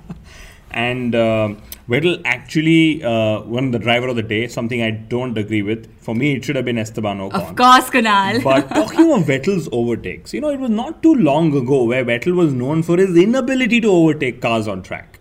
And 0.74 1.14
uh, 1.14 1.56
Vettel 1.92 2.22
actually 2.24 3.04
uh, 3.04 3.42
won 3.42 3.72
the 3.72 3.80
driver 3.80 4.08
of 4.08 4.16
the 4.16 4.24
day, 4.24 4.48
something 4.48 4.82
I 4.82 4.92
don't 4.92 5.38
agree 5.38 5.62
with. 5.62 5.90
For 6.00 6.16
me, 6.16 6.36
it 6.36 6.46
should 6.46 6.56
have 6.56 6.64
been 6.64 6.78
Esteban 6.78 7.20
Ocon. 7.20 7.34
of 7.34 7.56
course, 7.58 7.90
Kunal. 7.90 8.42
But 8.42 8.70
talking 8.70 9.12
of 9.12 9.24
Vettel's 9.24 9.68
overtakes, 9.74 10.34
you 10.34 10.40
know, 10.40 10.50
it 10.50 10.60
was 10.60 10.70
not 10.70 11.04
too 11.04 11.14
long 11.14 11.56
ago 11.56 11.84
where 11.84 12.06
Vettel 12.06 12.36
was 12.36 12.54
known 12.54 12.82
for 12.82 12.98
his 12.98 13.18
inability 13.18 13.82
to 13.82 13.90
overtake 13.90 14.42
cars 14.42 14.70
on 14.70 14.84
track. 14.84 15.20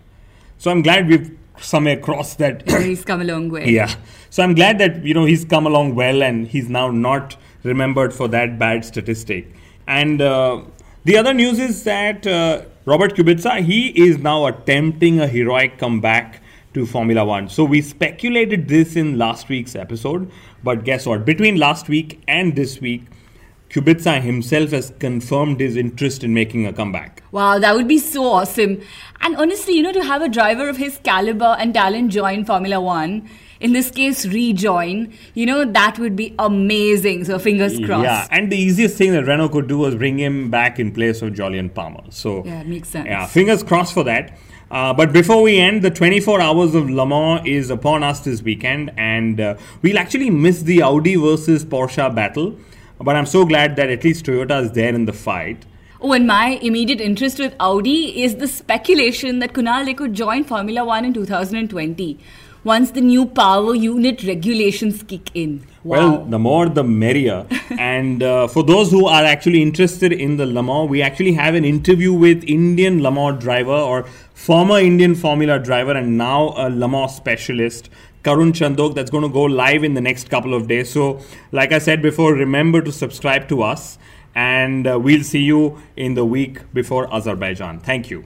So 0.57 0.71
I'm 0.71 0.81
glad 0.81 1.07
we've 1.09 1.37
somewhere 1.59 1.97
crossed 1.97 2.37
that. 2.37 2.69
He's 2.81 3.03
come 3.03 3.19
a 3.21 3.25
long 3.25 3.49
way. 3.49 3.69
yeah. 3.69 3.93
So 4.29 4.41
I'm 4.41 4.55
glad 4.55 4.79
that, 4.79 5.03
you 5.03 5.13
know, 5.13 5.25
he's 5.25 5.43
come 5.43 5.67
along 5.67 5.95
well 5.95 6.23
and 6.23 6.47
he's 6.47 6.69
now 6.69 6.89
not 6.89 7.35
remembered 7.63 8.13
for 8.13 8.29
that 8.29 8.57
bad 8.57 8.85
statistic. 8.85 9.53
And 9.87 10.21
uh, 10.21 10.61
the 11.03 11.17
other 11.17 11.33
news 11.33 11.59
is 11.59 11.83
that 11.83 12.25
uh, 12.25 12.61
Robert 12.85 13.15
Kubica, 13.15 13.61
he 13.61 13.89
is 13.89 14.19
now 14.19 14.45
attempting 14.45 15.19
a 15.19 15.27
heroic 15.27 15.77
comeback 15.77 16.40
to 16.73 16.85
Formula 16.85 17.25
One. 17.25 17.49
So 17.49 17.63
we 17.63 17.81
speculated 17.81 18.67
this 18.67 18.95
in 18.95 19.17
last 19.17 19.49
week's 19.49 19.75
episode, 19.75 20.31
but 20.63 20.83
guess 20.83 21.05
what? 21.05 21.25
Between 21.25 21.57
last 21.57 21.89
week 21.89 22.21
and 22.27 22.55
this 22.55 22.79
week, 22.79 23.03
Kubica 23.69 24.21
himself 24.21 24.71
has 24.71 24.91
confirmed 24.99 25.61
his 25.61 25.77
interest 25.77 26.25
in 26.25 26.33
making 26.33 26.65
a 26.65 26.73
comeback. 26.73 27.23
Wow, 27.31 27.57
that 27.57 27.73
would 27.73 27.87
be 27.87 27.97
so 27.97 28.25
awesome. 28.25 28.81
And 29.21 29.37
honestly, 29.37 29.75
you 29.75 29.83
know, 29.83 29.93
to 29.93 30.03
have 30.03 30.21
a 30.21 30.27
driver 30.27 30.67
of 30.67 30.75
his 30.75 30.97
caliber 31.03 31.55
and 31.57 31.73
talent 31.73 32.11
join 32.11 32.43
Formula 32.43 32.81
One, 32.81 33.29
in 33.61 33.73
this 33.73 33.89
case, 33.91 34.25
rejoin, 34.25 35.13
you 35.35 35.45
know, 35.45 35.63
that 35.63 35.99
would 35.99 36.15
be 36.15 36.35
amazing. 36.39 37.23
So, 37.25 37.37
fingers 37.39 37.79
crossed. 37.79 38.03
Yeah, 38.03 38.27
and 38.31 38.51
the 38.51 38.57
easiest 38.57 38.97
thing 38.97 39.13
that 39.13 39.25
Renault 39.25 39.49
could 39.49 39.67
do 39.67 39.77
was 39.77 39.95
bring 39.95 40.19
him 40.19 40.49
back 40.49 40.79
in 40.79 40.91
place 40.91 41.21
of 41.21 41.33
Jolyon 41.33 41.73
Palmer. 41.73 42.03
So 42.09 42.43
Yeah, 42.43 42.61
it 42.61 42.67
makes 42.67 42.89
sense. 42.89 43.05
Yeah, 43.05 43.25
fingers 43.27 43.63
crossed 43.63 43.93
for 43.93 44.03
that. 44.03 44.37
Uh, 44.71 44.93
but 44.93 45.11
before 45.11 45.41
we 45.41 45.59
end, 45.59 45.81
the 45.81 45.91
24 45.91 46.39
hours 46.39 46.73
of 46.73 46.89
Le 46.89 47.05
Mans 47.05 47.45
is 47.45 47.69
upon 47.69 48.03
us 48.03 48.21
this 48.21 48.41
weekend, 48.41 48.89
and 48.95 49.41
uh, 49.41 49.57
we'll 49.81 49.97
actually 49.97 50.29
miss 50.29 50.61
the 50.61 50.81
Audi 50.81 51.17
versus 51.17 51.65
Porsche 51.65 52.15
battle. 52.15 52.57
But 52.97 53.17
I'm 53.17 53.25
so 53.25 53.43
glad 53.43 53.75
that 53.75 53.89
at 53.89 54.05
least 54.05 54.25
Toyota 54.25 54.63
is 54.63 54.71
there 54.71 54.95
in 54.95 55.03
the 55.03 55.11
fight. 55.11 55.65
Oh, 55.99 56.13
and 56.13 56.25
my 56.25 56.57
immediate 56.61 57.01
interest 57.01 57.37
with 57.37 57.53
Audi 57.59 58.23
is 58.23 58.37
the 58.37 58.47
speculation 58.47 59.39
that 59.39 59.51
Kunal 59.51 59.83
they 59.83 59.93
could 59.93 60.13
join 60.13 60.45
Formula 60.45 60.85
One 60.85 61.03
in 61.03 61.13
2020. 61.13 62.17
Once 62.63 62.91
the 62.91 63.01
new 63.01 63.25
power 63.25 63.73
unit 63.73 64.23
regulations 64.23 65.01
kick 65.03 65.31
in. 65.33 65.65
Wow. 65.83 65.97
Well, 65.97 66.25
the 66.25 66.37
more 66.37 66.69
the 66.69 66.83
merrier. 66.83 67.47
and 67.71 68.21
uh, 68.21 68.47
for 68.47 68.63
those 68.63 68.91
who 68.91 69.07
are 69.07 69.23
actually 69.23 69.63
interested 69.63 70.13
in 70.13 70.37
the 70.37 70.45
Le 70.45 70.61
Mans, 70.61 70.87
we 70.87 71.01
actually 71.01 71.33
have 71.33 71.55
an 71.55 71.65
interview 71.65 72.13
with 72.13 72.43
Indian 72.43 73.01
Le 73.01 73.09
Mans 73.09 73.41
driver 73.41 73.71
or 73.71 74.03
former 74.35 74.77
Indian 74.77 75.15
Formula 75.15 75.57
driver 75.57 75.93
and 75.93 76.19
now 76.19 76.53
a 76.55 76.69
Le 76.69 76.87
Mans 76.87 77.15
specialist. 77.15 77.89
Karun 78.23 78.51
Chandhok, 78.53 78.93
that's 78.93 79.09
going 79.09 79.23
to 79.23 79.29
go 79.29 79.41
live 79.41 79.83
in 79.83 79.95
the 79.95 80.01
next 80.01 80.29
couple 80.29 80.53
of 80.53 80.67
days. 80.67 80.91
So, 80.91 81.19
like 81.51 81.71
I 81.71 81.79
said 81.79 82.03
before, 82.03 82.35
remember 82.35 82.83
to 82.83 82.91
subscribe 82.91 83.49
to 83.49 83.63
us, 83.63 83.97
and 84.35 84.85
uh, 84.85 84.99
we'll 84.99 85.23
see 85.23 85.41
you 85.41 85.81
in 85.95 86.13
the 86.13 86.23
week 86.23 86.71
before 86.71 87.11
Azerbaijan. 87.11 87.79
Thank 87.79 88.11
you. 88.11 88.25